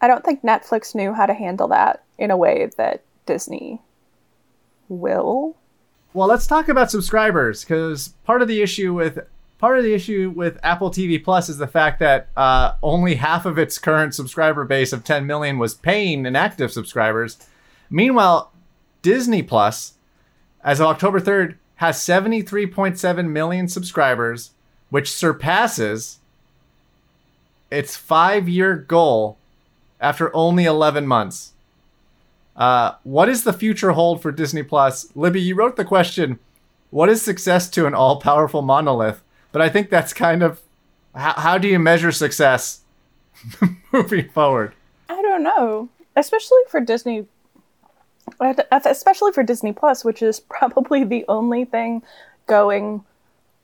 I 0.00 0.06
don't 0.06 0.24
think 0.24 0.42
Netflix 0.42 0.94
knew 0.94 1.12
how 1.12 1.26
to 1.26 1.34
handle 1.34 1.66
that 1.68 2.04
in 2.16 2.30
a 2.30 2.36
way 2.36 2.70
that 2.76 3.02
Disney 3.26 3.80
will. 4.88 5.56
Well, 6.14 6.28
let's 6.28 6.46
talk 6.46 6.68
about 6.68 6.92
subscribers 6.92 7.64
because 7.64 8.14
part 8.24 8.40
of 8.40 8.46
the 8.46 8.62
issue 8.62 8.94
with 8.94 9.18
part 9.58 9.78
of 9.78 9.84
the 9.84 9.94
issue 9.94 10.32
with 10.34 10.60
Apple 10.62 10.90
TV 10.90 11.22
Plus 11.22 11.48
is 11.48 11.58
the 11.58 11.66
fact 11.66 11.98
that 11.98 12.28
uh, 12.36 12.74
only 12.82 13.16
half 13.16 13.46
of 13.46 13.58
its 13.58 13.78
current 13.78 14.14
subscriber 14.14 14.64
base 14.64 14.92
of 14.92 15.02
10 15.02 15.26
million 15.26 15.58
was 15.58 15.74
paying 15.74 16.24
and 16.24 16.36
active 16.36 16.70
subscribers. 16.70 17.38
Meanwhile, 17.90 18.52
Disney 19.02 19.42
Plus, 19.42 19.94
as 20.62 20.80
of 20.80 20.86
October 20.86 21.20
3rd, 21.20 21.56
has 21.76 21.98
73.7 21.98 23.28
million 23.28 23.68
subscribers, 23.68 24.50
which 24.90 25.12
surpasses 25.12 26.18
its 27.70 27.96
five 27.96 28.48
year 28.48 28.74
goal 28.74 29.36
after 30.00 30.34
only 30.34 30.64
11 30.64 31.06
months. 31.06 31.52
Uh, 32.56 32.94
what 33.02 33.28
is 33.28 33.44
the 33.44 33.52
future 33.52 33.92
hold 33.92 34.22
for 34.22 34.32
Disney 34.32 34.62
Plus? 34.62 35.14
Libby, 35.14 35.40
you 35.40 35.54
wrote 35.54 35.76
the 35.76 35.84
question, 35.84 36.38
what 36.90 37.08
is 37.08 37.20
success 37.20 37.68
to 37.70 37.86
an 37.86 37.94
all 37.94 38.18
powerful 38.20 38.62
monolith? 38.62 39.22
But 39.52 39.60
I 39.62 39.68
think 39.68 39.90
that's 39.90 40.12
kind 40.12 40.42
of 40.42 40.62
how, 41.14 41.32
how 41.32 41.58
do 41.58 41.68
you 41.68 41.78
measure 41.78 42.12
success 42.12 42.80
moving 43.92 44.28
forward? 44.30 44.74
I 45.08 45.20
don't 45.20 45.42
know, 45.42 45.88
especially 46.14 46.60
for 46.68 46.80
Disney, 46.80 47.26
especially 48.40 49.32
for 49.32 49.42
Disney 49.42 49.72
Plus, 49.72 50.04
which 50.04 50.22
is 50.22 50.40
probably 50.48 51.04
the 51.04 51.24
only 51.28 51.64
thing 51.64 52.02
going 52.46 53.04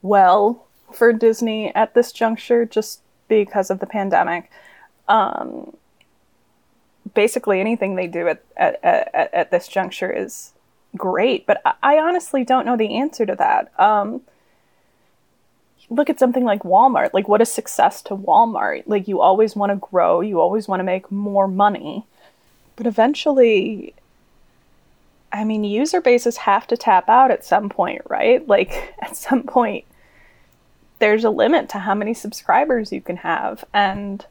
well 0.03 0.67
for 0.93 1.13
Disney 1.13 1.75
at 1.75 1.95
this 1.95 2.13
juncture, 2.13 2.65
just 2.65 3.01
because 3.29 3.71
of 3.71 3.79
the 3.79 3.87
pandemic. 3.87 4.51
Um, 5.09 5.77
basically, 7.15 7.61
anything 7.61 7.97
they 7.97 8.07
do 8.07 8.29
at, 8.29 8.43
at, 8.57 8.79
at, 8.83 9.35
at 9.35 9.51
this 9.51 9.69
juncture 9.69 10.11
is 10.11 10.53
great, 10.97 11.47
but 11.47 11.61
I, 11.65 11.75
I 11.83 11.99
honestly 11.99 12.45
don't 12.45 12.67
know 12.67 12.77
the 12.77 12.97
answer 12.97 13.25
to 13.27 13.35
that. 13.37 13.73
Um, 13.81 14.23
look 15.91 16.11
at 16.11 16.19
something 16.19 16.45
like 16.45 16.63
Walmart. 16.63 17.13
Like, 17.13 17.29
what 17.29 17.41
is 17.41 17.51
success 17.51 18.03
to 18.03 18.17
Walmart? 18.17 18.85
Like, 18.87 19.09
you 19.09 19.21
always 19.21 19.57
want 19.57 19.71
to 19.73 19.77
grow, 19.77 20.21
you 20.21 20.41
always 20.41 20.69
want 20.69 20.81
to 20.81 20.85
make 20.85 21.11
more 21.11 21.49
money, 21.49 22.05
but 22.77 22.87
eventually, 22.87 23.95
I 25.33 25.45
mean, 25.45 25.65
user 25.65 26.01
bases 26.01 26.37
have 26.39 26.67
to 26.69 26.77
tap 26.77 27.09
out 27.09 27.31
at 27.31 27.45
some 27.45 27.69
point, 27.69 28.03
right? 28.09 28.47
Like, 28.53 28.95
at 29.01 29.17
some 29.17 29.45
point, 29.45 29.87
there's 30.99 31.25
a 31.25 31.31
limit 31.31 31.69
to 31.71 31.79
how 31.79 31.95
many 31.95 32.13
subscribers 32.13 32.93
you 32.93 33.01
can 33.01 33.17
have, 33.17 33.65
and 33.73 34.25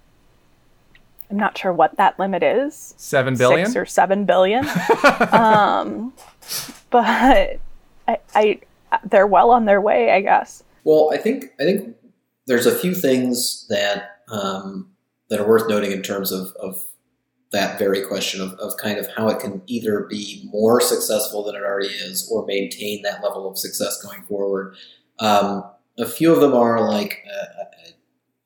I'm 1.29 1.37
not 1.37 1.57
sure 1.57 1.73
what 1.73 1.97
that 1.97 2.19
limit 2.19 2.43
is. 2.43 2.93
Seven 2.97 3.35
billion? 3.35 3.65
Six 3.65 3.75
or 3.75 3.85
seven 3.85 4.25
billion. 4.25 4.65
um, 5.31 6.13
but 6.91 7.59
I, 8.07 8.19
I, 8.35 8.59
they're 9.05 9.25
well 9.27 9.49
on 9.49 9.65
their 9.65 9.81
way, 9.81 10.11
I 10.11 10.21
guess. 10.21 10.63
Well, 10.83 11.09
I 11.11 11.17
think 11.17 11.45
I 11.59 11.63
think 11.63 11.95
there's 12.47 12.65
a 12.65 12.77
few 12.77 12.93
things 12.93 13.65
that 13.69 14.21
um, 14.29 14.91
that 15.29 15.39
are 15.39 15.47
worth 15.47 15.69
noting 15.69 15.91
in 15.91 16.01
terms 16.01 16.31
of, 16.31 16.53
of 16.57 16.83
that 17.51 17.77
very 17.77 18.01
question 18.01 18.41
of, 18.41 18.53
of 18.53 18.77
kind 18.77 18.97
of 18.97 19.07
how 19.15 19.27
it 19.27 19.39
can 19.39 19.61
either 19.67 20.01
be 20.09 20.47
more 20.51 20.79
successful 20.79 21.43
than 21.43 21.55
it 21.55 21.63
already 21.63 21.89
is 21.89 22.29
or 22.31 22.45
maintain 22.45 23.01
that 23.01 23.23
level 23.23 23.49
of 23.49 23.57
success 23.57 24.01
going 24.01 24.23
forward. 24.23 24.75
Um, 25.19 25.63
a 25.99 26.07
few 26.07 26.33
of 26.33 26.39
them 26.39 26.53
are 26.53 26.87
like 26.89 27.23
uh, 27.29 27.63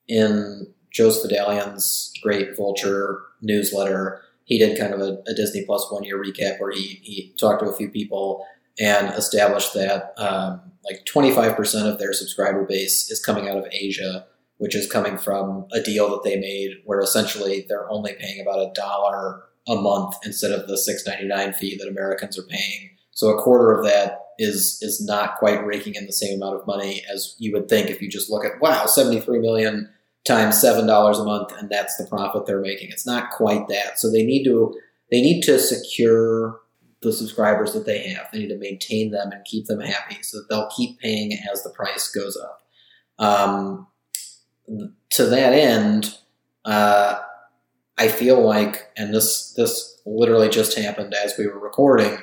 in 0.08 0.72
Joe 0.90 1.10
Adalian's 1.10 2.12
great 2.22 2.56
Vulture 2.56 3.22
newsletter. 3.40 4.22
He 4.44 4.58
did 4.58 4.78
kind 4.78 4.92
of 4.92 5.00
a, 5.00 5.22
a 5.28 5.34
Disney 5.34 5.64
Plus 5.64 5.90
one 5.90 6.04
year 6.04 6.22
recap 6.22 6.60
where 6.60 6.72
he, 6.72 7.00
he 7.02 7.34
talked 7.38 7.62
to 7.62 7.68
a 7.68 7.76
few 7.76 7.88
people 7.88 8.44
and 8.78 9.14
established 9.14 9.74
that 9.74 10.14
um, 10.18 10.60
like 10.84 11.04
25% 11.04 11.90
of 11.90 11.98
their 11.98 12.12
subscriber 12.12 12.64
base 12.64 13.10
is 13.10 13.24
coming 13.24 13.48
out 13.48 13.56
of 13.56 13.66
Asia, 13.72 14.26
which 14.58 14.74
is 14.74 14.90
coming 14.90 15.18
from 15.18 15.66
a 15.72 15.80
deal 15.80 16.10
that 16.10 16.22
they 16.24 16.38
made 16.38 16.70
where 16.84 17.00
essentially 17.00 17.64
they're 17.68 17.90
only 17.90 18.14
paying 18.14 18.40
about 18.40 18.58
a 18.58 18.72
dollar 18.74 19.42
a 19.68 19.74
month 19.74 20.14
instead 20.24 20.52
of 20.52 20.66
the 20.68 20.74
6.99 20.74 21.54
fee 21.54 21.76
that 21.76 21.88
Americans 21.88 22.38
are 22.38 22.44
paying. 22.44 22.90
So 23.10 23.28
a 23.28 23.42
quarter 23.42 23.72
of 23.72 23.84
that 23.84 24.20
is 24.38 24.78
is 24.82 25.02
not 25.04 25.38
quite 25.38 25.64
raking 25.64 25.94
in 25.94 26.06
the 26.06 26.12
same 26.12 26.40
amount 26.40 26.60
of 26.60 26.66
money 26.66 27.02
as 27.10 27.34
you 27.38 27.52
would 27.52 27.68
think 27.68 27.88
if 27.88 28.02
you 28.02 28.08
just 28.10 28.30
look 28.30 28.44
at 28.44 28.60
wow, 28.60 28.86
73 28.86 29.38
million 29.38 29.88
times 30.26 30.60
seven 30.60 30.86
dollars 30.86 31.18
a 31.18 31.24
month, 31.24 31.52
and 31.58 31.70
that's 31.70 31.96
the 31.96 32.06
profit 32.06 32.46
they're 32.46 32.60
making. 32.60 32.90
It's 32.90 33.06
not 33.06 33.30
quite 33.30 33.68
that. 33.68 33.98
So 33.98 34.10
they 34.10 34.24
need 34.24 34.44
to 34.44 34.74
they 35.10 35.22
need 35.22 35.42
to 35.42 35.58
secure 35.58 36.60
the 37.02 37.12
subscribers 37.12 37.72
that 37.72 37.86
they 37.86 38.08
have. 38.08 38.28
They 38.32 38.40
need 38.40 38.48
to 38.48 38.58
maintain 38.58 39.12
them 39.12 39.30
and 39.30 39.44
keep 39.44 39.66
them 39.66 39.80
happy 39.80 40.18
so 40.22 40.38
that 40.38 40.48
they'll 40.48 40.70
keep 40.76 40.98
paying 40.98 41.38
as 41.50 41.62
the 41.62 41.70
price 41.70 42.08
goes 42.08 42.36
up. 42.36 42.62
Um, 43.18 43.86
to 45.10 45.26
that 45.26 45.52
end, 45.52 46.16
uh, 46.64 47.20
I 47.98 48.08
feel 48.08 48.44
like, 48.44 48.90
and 48.96 49.14
this 49.14 49.52
this 49.52 50.00
literally 50.04 50.48
just 50.48 50.78
happened 50.78 51.14
as 51.14 51.34
we 51.38 51.46
were 51.46 51.58
recording, 51.58 52.18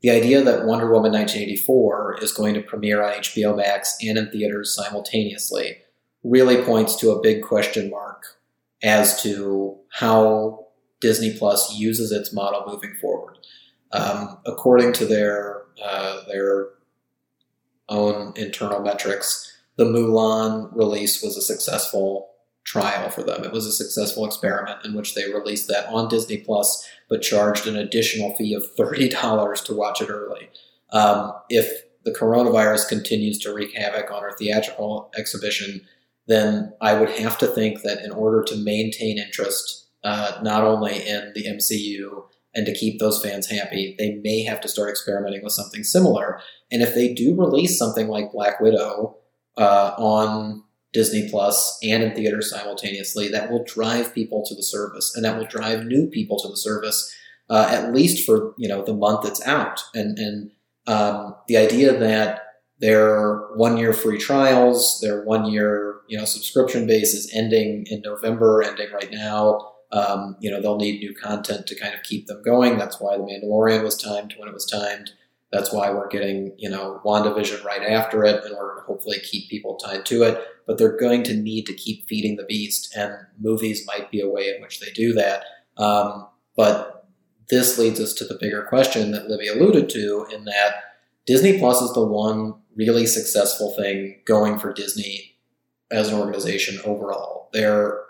the 0.00 0.10
idea 0.10 0.42
that 0.42 0.64
Wonder 0.64 0.86
Woman 0.86 1.12
1984 1.12 2.18
is 2.22 2.32
going 2.32 2.54
to 2.54 2.60
premiere 2.60 3.02
on 3.02 3.12
HBO 3.20 3.56
Max 3.56 3.96
and 4.02 4.16
in 4.16 4.30
theaters 4.30 4.74
simultaneously 4.74 5.78
really 6.24 6.62
points 6.62 6.96
to 6.96 7.10
a 7.10 7.20
big 7.20 7.42
question 7.42 7.90
mark 7.90 8.24
as 8.82 9.22
to 9.22 9.76
how 9.90 10.66
Disney 11.00 11.36
Plus 11.36 11.74
uses 11.76 12.12
its 12.12 12.32
model 12.32 12.64
moving 12.66 12.94
forward. 13.00 13.38
Um, 13.92 14.38
according 14.46 14.92
to 14.94 15.06
their 15.06 15.62
uh, 15.82 16.24
their 16.26 16.68
own 17.88 18.32
internal 18.36 18.80
metrics, 18.80 19.57
the 19.78 19.84
Mulan 19.84 20.68
release 20.76 21.22
was 21.22 21.36
a 21.36 21.42
successful 21.42 22.30
trial 22.64 23.08
for 23.08 23.22
them. 23.22 23.44
It 23.44 23.52
was 23.52 23.64
a 23.64 23.72
successful 23.72 24.26
experiment 24.26 24.84
in 24.84 24.92
which 24.92 25.14
they 25.14 25.32
released 25.32 25.68
that 25.68 25.86
on 25.86 26.08
Disney 26.08 26.38
Plus, 26.38 26.86
but 27.08 27.22
charged 27.22 27.66
an 27.66 27.76
additional 27.76 28.34
fee 28.34 28.52
of 28.52 28.70
thirty 28.76 29.08
dollars 29.08 29.62
to 29.62 29.74
watch 29.74 30.02
it 30.02 30.10
early. 30.10 30.50
Um, 30.90 31.32
if 31.48 31.84
the 32.04 32.10
coronavirus 32.10 32.88
continues 32.88 33.38
to 33.38 33.54
wreak 33.54 33.74
havoc 33.74 34.10
on 34.10 34.22
our 34.22 34.36
theatrical 34.36 35.10
exhibition, 35.16 35.82
then 36.26 36.74
I 36.80 36.94
would 36.98 37.10
have 37.10 37.38
to 37.38 37.46
think 37.46 37.82
that 37.82 38.04
in 38.04 38.10
order 38.10 38.42
to 38.44 38.56
maintain 38.56 39.18
interest, 39.18 39.86
uh, 40.04 40.40
not 40.42 40.64
only 40.64 41.06
in 41.06 41.32
the 41.34 41.46
MCU 41.46 42.24
and 42.54 42.66
to 42.66 42.74
keep 42.74 42.98
those 42.98 43.22
fans 43.22 43.50
happy, 43.50 43.94
they 43.98 44.16
may 44.16 44.42
have 44.42 44.60
to 44.62 44.68
start 44.68 44.90
experimenting 44.90 45.42
with 45.44 45.52
something 45.52 45.84
similar. 45.84 46.40
And 46.72 46.82
if 46.82 46.94
they 46.94 47.14
do 47.14 47.34
release 47.34 47.78
something 47.78 48.08
like 48.08 48.32
Black 48.32 48.60
Widow 48.60 49.18
uh, 49.58 49.94
on 49.98 50.62
Disney 50.92 51.28
Plus 51.30 51.78
and 51.82 52.02
in 52.02 52.14
theaters 52.14 52.50
simultaneously, 52.50 53.28
that 53.28 53.50
will 53.50 53.64
drive 53.64 54.14
people 54.14 54.44
to 54.46 54.54
the 54.54 54.62
service, 54.62 55.14
and 55.14 55.24
that 55.24 55.36
will 55.36 55.46
drive 55.46 55.84
new 55.84 56.08
people 56.08 56.38
to 56.38 56.48
the 56.48 56.56
service, 56.56 57.14
uh, 57.50 57.68
at 57.70 57.92
least 57.92 58.24
for 58.24 58.54
you 58.56 58.68
know 58.68 58.82
the 58.82 58.94
month 58.94 59.26
it's 59.26 59.46
out. 59.46 59.82
And 59.94 60.18
and 60.18 60.50
um, 60.86 61.34
the 61.46 61.56
idea 61.56 61.98
that 61.98 62.42
their 62.80 63.48
one 63.56 63.76
year 63.76 63.92
free 63.92 64.18
trials, 64.18 65.00
their 65.02 65.24
one 65.24 65.46
year 65.46 66.00
you 66.08 66.16
know 66.16 66.24
subscription 66.24 66.86
base 66.86 67.12
is 67.14 67.30
ending 67.34 67.86
in 67.90 68.00
November, 68.02 68.62
ending 68.62 68.90
right 68.92 69.10
now. 69.10 69.72
Um, 69.90 70.36
you 70.40 70.50
know, 70.50 70.60
they'll 70.60 70.76
need 70.76 71.00
new 71.00 71.14
content 71.14 71.66
to 71.66 71.74
kind 71.74 71.94
of 71.94 72.02
keep 72.02 72.26
them 72.26 72.42
going. 72.42 72.76
That's 72.76 73.00
why 73.00 73.16
The 73.16 73.22
Mandalorian 73.22 73.82
was 73.82 73.96
timed 73.96 74.34
when 74.36 74.46
it 74.46 74.52
was 74.52 74.66
timed. 74.66 75.12
That's 75.50 75.72
why 75.72 75.90
we're 75.90 76.08
getting, 76.08 76.54
you 76.58 76.68
know, 76.68 77.00
WandaVision 77.04 77.64
right 77.64 77.82
after 77.82 78.24
it 78.24 78.44
in 78.44 78.52
order 78.52 78.76
to 78.76 78.86
hopefully 78.86 79.18
keep 79.20 79.48
people 79.48 79.76
tied 79.76 80.04
to 80.06 80.22
it. 80.22 80.44
But 80.66 80.76
they're 80.76 80.98
going 80.98 81.22
to 81.24 81.34
need 81.34 81.64
to 81.66 81.74
keep 81.74 82.06
feeding 82.06 82.36
the 82.36 82.44
beast, 82.44 82.94
and 82.94 83.14
movies 83.40 83.86
might 83.86 84.10
be 84.10 84.20
a 84.20 84.28
way 84.28 84.54
in 84.54 84.60
which 84.60 84.80
they 84.80 84.90
do 84.90 85.14
that. 85.14 85.44
Um, 85.78 86.28
but 86.56 87.06
this 87.48 87.78
leads 87.78 87.98
us 87.98 88.12
to 88.14 88.24
the 88.24 88.36
bigger 88.38 88.62
question 88.62 89.12
that 89.12 89.28
Libby 89.28 89.48
alluded 89.48 89.88
to 89.90 90.26
in 90.30 90.44
that 90.44 90.74
Disney 91.26 91.58
Plus 91.58 91.80
is 91.80 91.92
the 91.92 92.04
one 92.04 92.54
really 92.76 93.06
successful 93.06 93.74
thing 93.76 94.20
going 94.26 94.58
for 94.58 94.72
Disney 94.72 95.36
as 95.90 96.08
an 96.08 96.18
organization 96.18 96.78
overall. 96.84 97.48
Their 97.52 98.00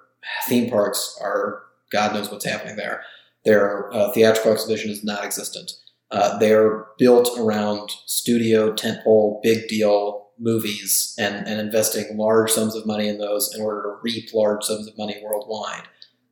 theme 0.48 0.70
parks 0.70 1.16
are 1.20 1.62
God 1.90 2.14
knows 2.14 2.30
what's 2.30 2.44
happening 2.44 2.76
there. 2.76 3.02
Their 3.44 3.92
uh, 3.92 4.12
theatrical 4.12 4.52
exhibition 4.52 4.90
is 4.90 5.04
not 5.04 5.24
existent. 5.24 5.72
Uh, 6.10 6.38
they're 6.38 6.86
built 6.96 7.38
around 7.38 7.90
studio, 8.06 8.72
tentpole, 8.72 9.42
big 9.42 9.68
deal 9.68 10.28
movies 10.38 11.14
and, 11.18 11.46
and 11.46 11.60
investing 11.60 12.16
large 12.16 12.50
sums 12.50 12.74
of 12.76 12.86
money 12.86 13.08
in 13.08 13.18
those 13.18 13.54
in 13.54 13.60
order 13.60 13.82
to 13.82 13.98
reap 14.02 14.32
large 14.32 14.64
sums 14.64 14.86
of 14.86 14.96
money 14.96 15.20
worldwide. 15.22 15.82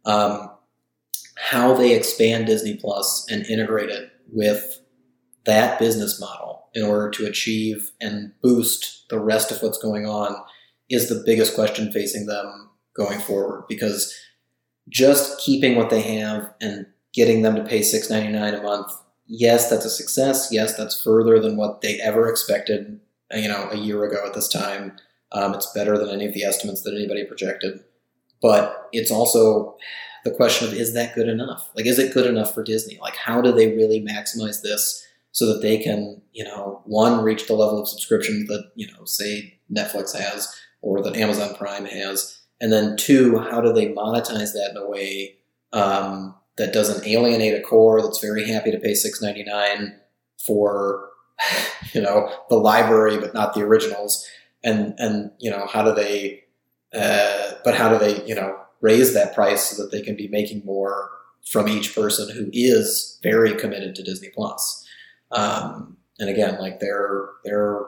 Um, 0.04 0.50
how 1.36 1.74
they 1.74 1.94
expand 1.94 2.46
Disney 2.46 2.76
Plus 2.76 3.26
and 3.30 3.44
integrate 3.46 3.90
it 3.90 4.10
with 4.32 4.80
that 5.44 5.78
business 5.78 6.20
model 6.20 6.68
in 6.74 6.84
order 6.84 7.10
to 7.10 7.26
achieve 7.26 7.90
and 8.00 8.32
boost 8.42 9.08
the 9.10 9.18
rest 9.18 9.50
of 9.50 9.62
what's 9.62 9.78
going 9.78 10.06
on 10.06 10.36
is 10.88 11.08
the 11.08 11.22
biggest 11.24 11.54
question 11.54 11.92
facing 11.92 12.26
them 12.26 12.70
going 12.94 13.18
forward 13.18 13.64
because 13.68 14.14
just 14.88 15.40
keeping 15.40 15.76
what 15.76 15.90
they 15.90 16.00
have 16.00 16.52
and 16.60 16.86
getting 17.12 17.42
them 17.42 17.56
to 17.56 17.64
pay 17.64 17.80
$6.99 17.80 18.60
a 18.60 18.62
month 18.62 18.92
yes 19.26 19.68
that's 19.70 19.84
a 19.84 19.90
success. 19.90 20.48
Yes 20.50 20.76
that's 20.76 21.02
further 21.02 21.40
than 21.40 21.56
what 21.56 21.80
they 21.80 22.00
ever 22.00 22.28
expected 22.28 23.00
you 23.32 23.48
know 23.48 23.68
a 23.70 23.76
year 23.76 24.04
ago 24.04 24.24
at 24.26 24.34
this 24.34 24.48
time. 24.48 24.96
Um, 25.32 25.54
it's 25.54 25.72
better 25.72 25.98
than 25.98 26.08
any 26.08 26.26
of 26.26 26.34
the 26.34 26.44
estimates 26.44 26.82
that 26.82 26.94
anybody 26.94 27.24
projected. 27.24 27.82
But 28.40 28.88
it's 28.92 29.10
also 29.10 29.76
the 30.24 30.30
question 30.30 30.68
of 30.68 30.74
is 30.74 30.94
that 30.94 31.14
good 31.14 31.28
enough? 31.28 31.70
Like 31.74 31.86
is 31.86 31.98
it 31.98 32.14
good 32.14 32.26
enough 32.26 32.54
for 32.54 32.62
disney? 32.62 32.98
Like 33.00 33.16
how 33.16 33.40
do 33.40 33.52
they 33.52 33.74
really 33.74 34.00
maximize 34.00 34.62
this 34.62 35.04
so 35.32 35.46
that 35.52 35.62
they 35.62 35.78
can 35.78 36.22
you 36.32 36.44
know 36.44 36.80
one 36.84 37.22
reach 37.22 37.46
the 37.46 37.54
level 37.54 37.80
of 37.80 37.88
subscription 37.88 38.46
that 38.48 38.70
you 38.74 38.86
know 38.86 39.04
say 39.04 39.58
netflix 39.72 40.16
has 40.16 40.54
or 40.82 41.02
that 41.02 41.16
amazon 41.16 41.54
prime 41.54 41.86
has? 41.86 42.40
And 42.60 42.72
then 42.72 42.96
two, 42.96 43.38
how 43.38 43.60
do 43.60 43.72
they 43.72 43.88
monetize 43.88 44.52
that 44.52 44.70
in 44.70 44.76
a 44.78 44.88
way 44.88 45.36
um, 45.72 46.34
that 46.58 46.72
doesn't 46.72 47.06
alienate 47.06 47.54
a 47.54 47.62
core 47.62 48.02
that's 48.02 48.20
very 48.20 48.48
happy 48.48 48.70
to 48.70 48.78
pay 48.78 48.94
six 48.94 49.20
ninety 49.22 49.44
nine 49.44 49.94
for 50.44 51.08
you 51.92 52.00
know 52.00 52.30
the 52.48 52.56
library 52.56 53.18
but 53.18 53.34
not 53.34 53.54
the 53.54 53.62
originals 53.62 54.26
and 54.64 54.94
and 54.98 55.30
you 55.38 55.50
know 55.50 55.66
how 55.66 55.82
do 55.82 55.94
they 55.94 56.42
uh, 56.94 57.52
but 57.64 57.74
how 57.74 57.88
do 57.88 57.98
they 57.98 58.24
you 58.26 58.34
know 58.34 58.56
raise 58.80 59.14
that 59.14 59.34
price 59.34 59.70
so 59.70 59.82
that 59.82 59.90
they 59.90 60.02
can 60.02 60.16
be 60.16 60.28
making 60.28 60.62
more 60.64 61.10
from 61.46 61.68
each 61.68 61.94
person 61.94 62.28
who 62.34 62.50
is 62.52 63.18
very 63.22 63.54
committed 63.54 63.94
to 63.94 64.02
Disney 64.02 64.28
Plus. 64.34 64.84
Um, 65.30 65.96
and 66.18 66.28
again, 66.28 66.58
like 66.60 66.80
they're 66.80 67.28
they're 67.44 67.86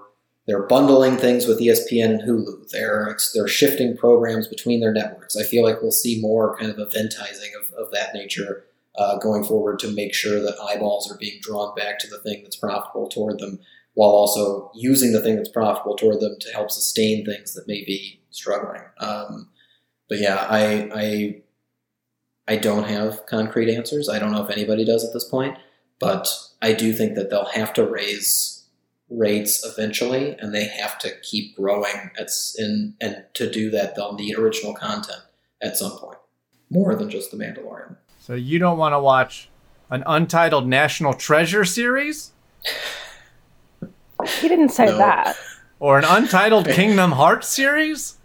they're 0.48 0.62
bundling 0.62 1.18
things 1.18 1.46
with 1.46 1.60
ESPN 1.60 2.06
and 2.06 2.22
Hulu. 2.22 2.70
They're 2.70 3.14
they're 3.34 3.46
shifting 3.46 3.94
programs 3.96 4.48
between 4.48 4.80
their 4.80 4.94
networks. 4.94 5.36
I 5.36 5.42
feel 5.42 5.62
like 5.62 5.82
we'll 5.82 5.92
see 5.92 6.22
more 6.22 6.56
kind 6.56 6.70
of 6.70 6.78
eventizing 6.78 7.50
of, 7.60 7.70
of 7.74 7.92
that 7.92 8.14
nature 8.14 8.64
uh, 8.96 9.18
going 9.18 9.44
forward 9.44 9.78
to 9.80 9.94
make 9.94 10.14
sure 10.14 10.40
that 10.40 10.58
eyeballs 10.58 11.12
are 11.12 11.18
being 11.18 11.38
drawn 11.42 11.74
back 11.74 11.98
to 11.98 12.08
the 12.08 12.18
thing 12.20 12.42
that's 12.42 12.56
profitable 12.56 13.10
toward 13.10 13.38
them, 13.38 13.60
while 13.92 14.08
also 14.08 14.72
using 14.74 15.12
the 15.12 15.20
thing 15.20 15.36
that's 15.36 15.50
profitable 15.50 15.96
toward 15.96 16.18
them 16.20 16.36
to 16.40 16.50
help 16.52 16.70
sustain 16.70 17.26
things 17.26 17.52
that 17.52 17.68
may 17.68 17.84
be 17.84 18.18
struggling. 18.30 18.82
Um, 19.00 19.50
but 20.08 20.18
yeah, 20.18 20.46
I 20.48 20.90
I 20.94 21.42
I 22.48 22.56
don't 22.56 22.84
have 22.84 23.26
concrete 23.26 23.70
answers. 23.74 24.08
I 24.08 24.18
don't 24.18 24.32
know 24.32 24.46
if 24.46 24.50
anybody 24.50 24.86
does 24.86 25.04
at 25.04 25.12
this 25.12 25.24
point, 25.24 25.58
but 26.00 26.34
I 26.62 26.72
do 26.72 26.94
think 26.94 27.16
that 27.16 27.28
they'll 27.28 27.44
have 27.44 27.74
to 27.74 27.86
raise 27.86 28.57
rates 29.10 29.64
eventually, 29.64 30.36
and 30.38 30.54
they 30.54 30.64
have 30.66 30.98
to 30.98 31.10
keep 31.22 31.56
growing. 31.56 32.10
It's 32.18 32.54
in 32.58 32.94
and 33.00 33.24
to 33.34 33.50
do 33.50 33.70
that, 33.70 33.94
they'll 33.96 34.14
need 34.14 34.38
original 34.38 34.74
content 34.74 35.20
at 35.62 35.76
some 35.76 35.92
point, 35.92 36.18
more 36.70 36.94
than 36.94 37.08
just 37.10 37.30
The 37.30 37.36
Mandalorian. 37.36 37.96
So 38.20 38.34
you 38.34 38.58
don't 38.58 38.76
want 38.78 38.92
to 38.94 39.00
watch 39.00 39.48
an 39.90 40.02
untitled 40.06 40.66
National 40.68 41.14
Treasure 41.14 41.64
series? 41.64 42.32
He 44.40 44.48
didn't 44.48 44.70
say 44.70 44.86
No. 44.86 44.98
that. 44.98 45.36
Or 45.80 45.98
an 45.98 46.04
untitled 46.04 46.66
Kingdom 46.70 47.12
Hearts 47.12 47.48
series? 47.48 48.16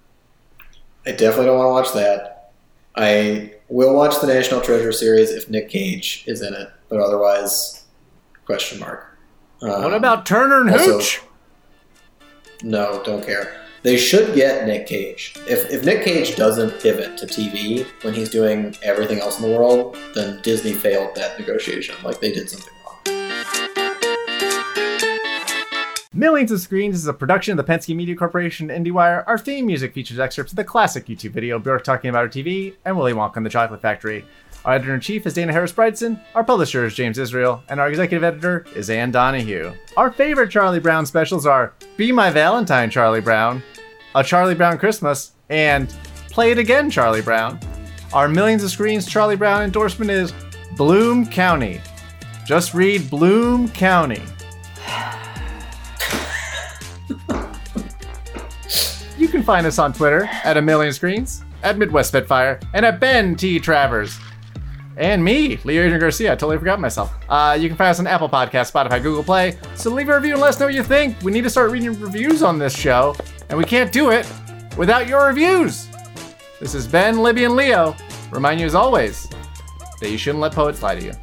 I 1.06 1.12
definitely 1.12 1.46
don't 1.48 1.58
want 1.60 1.68
to 1.68 1.72
watch 1.92 1.94
that. 2.04 2.52
I 2.96 3.54
will 3.70 3.96
watch 3.96 4.20
the 4.22 4.28
National 4.28 4.62
Treasure 4.62 4.92
series 4.92 5.32
if 5.32 5.50
Nick 5.50 5.70
Cage 5.70 6.24
is 6.28 6.42
in 6.42 6.54
it, 6.54 6.70
but 6.90 7.00
otherwise, 7.00 7.84
question 8.46 8.80
mark. 8.80 9.13
Um, 9.64 9.84
What 9.84 9.94
about 9.94 10.26
Turner 10.26 10.62
and 10.62 10.70
also- 10.72 10.98
Hooch? 11.00 11.22
No, 12.64 13.02
don't 13.04 13.26
care. 13.26 13.60
They 13.84 13.98
should 13.98 14.34
get 14.34 14.66
Nick 14.66 14.88
Cage. 14.88 15.36
If, 15.48 15.70
if 15.70 15.84
Nick 15.84 16.06
Cage 16.06 16.38
doesn't 16.38 16.80
pivot 16.82 17.18
to 17.18 17.26
TV 17.26 17.86
when 18.04 18.14
he's 18.14 18.30
doing 18.30 18.76
everything 18.82 19.20
else 19.20 19.40
in 19.42 19.50
the 19.50 19.58
world, 19.58 19.98
then 20.16 20.40
Disney 20.42 20.72
failed 20.72 21.16
that 21.16 21.38
negotiation. 21.38 21.96
Like 22.04 22.22
they 22.22 22.32
did 22.32 22.50
something 22.50 22.72
wrong. 22.86 23.00
Millions 26.14 26.52
of 26.52 26.62
Screens 26.62 26.96
is 26.96 27.08
a 27.08 27.14
production 27.14 27.58
of 27.58 27.66
the 27.66 27.70
Penske 27.74 27.94
Media 27.96 28.16
Corporation 28.16 28.70
and 28.70 28.86
IndieWire. 28.86 29.24
Our 29.28 29.38
theme 29.38 29.66
music 29.66 29.94
features 29.94 30.20
excerpts 30.20 30.54
of 30.54 30.56
the 30.58 30.64
classic 30.64 31.08
YouTube 31.08 31.32
video 31.32 31.60
Bjork 31.60 31.84
talking 31.84 32.10
about 32.10 32.22
her 32.24 32.30
TV 32.30 32.76
and 32.86 32.96
Willy 32.96 33.14
Wonka 33.14 33.38
and 33.38 33.46
the 33.46 33.50
Chocolate 33.50 33.82
Factory. 33.82 34.24
Our 34.66 34.76
editor 34.76 34.94
in 34.96 35.02
chief 35.02 35.26
is 35.28 35.34
Dana 35.34 35.52
Harris 35.52 35.74
Bridson, 35.74 36.22
our 36.36 36.44
publisher 36.44 36.86
is 36.86 36.96
James 36.96 37.18
Israel, 37.18 37.62
and 37.68 37.82
our 37.82 37.90
executive 37.90 38.24
editor 38.24 38.66
is 38.76 38.90
Ann 38.90 39.12
Donahue. 39.12 39.74
Our 39.98 40.10
favorite 40.10 40.52
Charlie 40.52 40.80
Brown 40.80 41.06
specials 41.06 41.46
are 41.46 41.74
Be 41.98 42.14
My 42.14 42.30
Valentine, 42.30 42.90
Charlie 42.90 43.20
Brown, 43.20 43.62
A 44.16 44.24
Charlie 44.24 44.56
Brown 44.56 44.78
Christmas, 44.78 45.34
and 45.50 45.94
Play 46.30 46.52
It 46.52 46.60
Again, 46.60 46.90
Charlie 46.90 47.22
Brown. 47.22 47.60
Our 48.14 48.30
Millions 48.30 48.64
of 48.64 48.70
Screens 48.70 49.06
Charlie 49.06 49.36
Brown 49.36 49.64
endorsement 49.64 50.10
is 50.10 50.34
Bloom 50.78 51.26
County. 51.26 51.82
Just 52.46 52.74
read 52.74 53.10
Bloom 53.10 53.70
County. 53.70 54.22
You 59.16 59.28
can 59.30 59.44
find 59.44 59.66
us 59.66 59.80
on 59.80 59.94
Twitter 59.94 60.26
at 60.44 60.58
a 60.58 60.62
million 60.62 60.92
screens, 60.92 61.44
at 61.64 61.78
Midwest 61.78 62.10
Spitfire, 62.10 62.60
and 62.74 62.86
at 62.86 63.00
Ben 63.00 63.36
T. 63.36 63.60
Travers. 63.60 64.20
And 64.96 65.24
me, 65.24 65.58
Leo 65.64 65.82
Adrian 65.84 66.00
Garcia. 66.00 66.34
I 66.34 66.36
totally 66.36 66.58
forgot 66.58 66.80
myself. 66.80 67.14
Uh, 67.28 67.58
you 67.60 67.68
can 67.68 67.76
find 67.78 67.90
us 67.90 68.00
on 68.00 68.08
Apple 68.08 68.30
Podcasts, 68.30 68.72
Spotify, 68.72 69.02
Google 69.02 69.24
Play. 69.24 69.58
So 69.76 69.90
leave 69.90 70.10
a 70.10 70.16
review 70.16 70.34
and 70.34 70.42
let 70.42 70.50
us 70.50 70.60
know 70.60 70.68
what 70.68 70.76
you 70.76 70.84
think. 70.84 71.20
We 71.24 71.32
need 71.32 71.44
to 71.44 71.50
start 71.50 71.72
reading 71.72 72.00
reviews 72.00 72.44
on 72.44 72.60
this 72.60 72.78
show, 72.78 73.16
and 73.50 73.58
we 73.58 73.66
can't 73.66 73.92
do 73.92 74.12
it 74.12 74.32
without 74.78 75.08
your 75.08 75.28
reviews. 75.28 75.88
This 76.60 76.76
is 76.76 76.88
Ben, 76.88 77.20
Libby, 77.20 77.46
and 77.46 77.56
Leo. 77.56 77.96
Remind 78.32 78.60
you 78.60 78.66
as 78.66 78.76
always 78.76 79.28
that 80.00 80.10
you 80.10 80.18
shouldn't 80.18 80.42
let 80.42 80.54
poets 80.54 80.82
lie 80.84 80.96
to 80.96 81.04
you. 81.06 81.14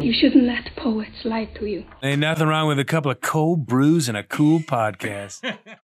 You 0.00 0.14
shouldn't 0.14 0.44
let 0.44 0.74
poets 0.76 1.24
lie 1.24 1.44
to 1.58 1.66
you. 1.66 1.84
Ain't 2.02 2.20
nothing 2.20 2.46
wrong 2.48 2.68
with 2.68 2.78
a 2.78 2.84
couple 2.84 3.10
of 3.10 3.20
cold 3.20 3.66
brews 3.66 4.08
and 4.08 4.16
a 4.16 4.22
cool 4.22 4.60
podcast. 4.68 5.56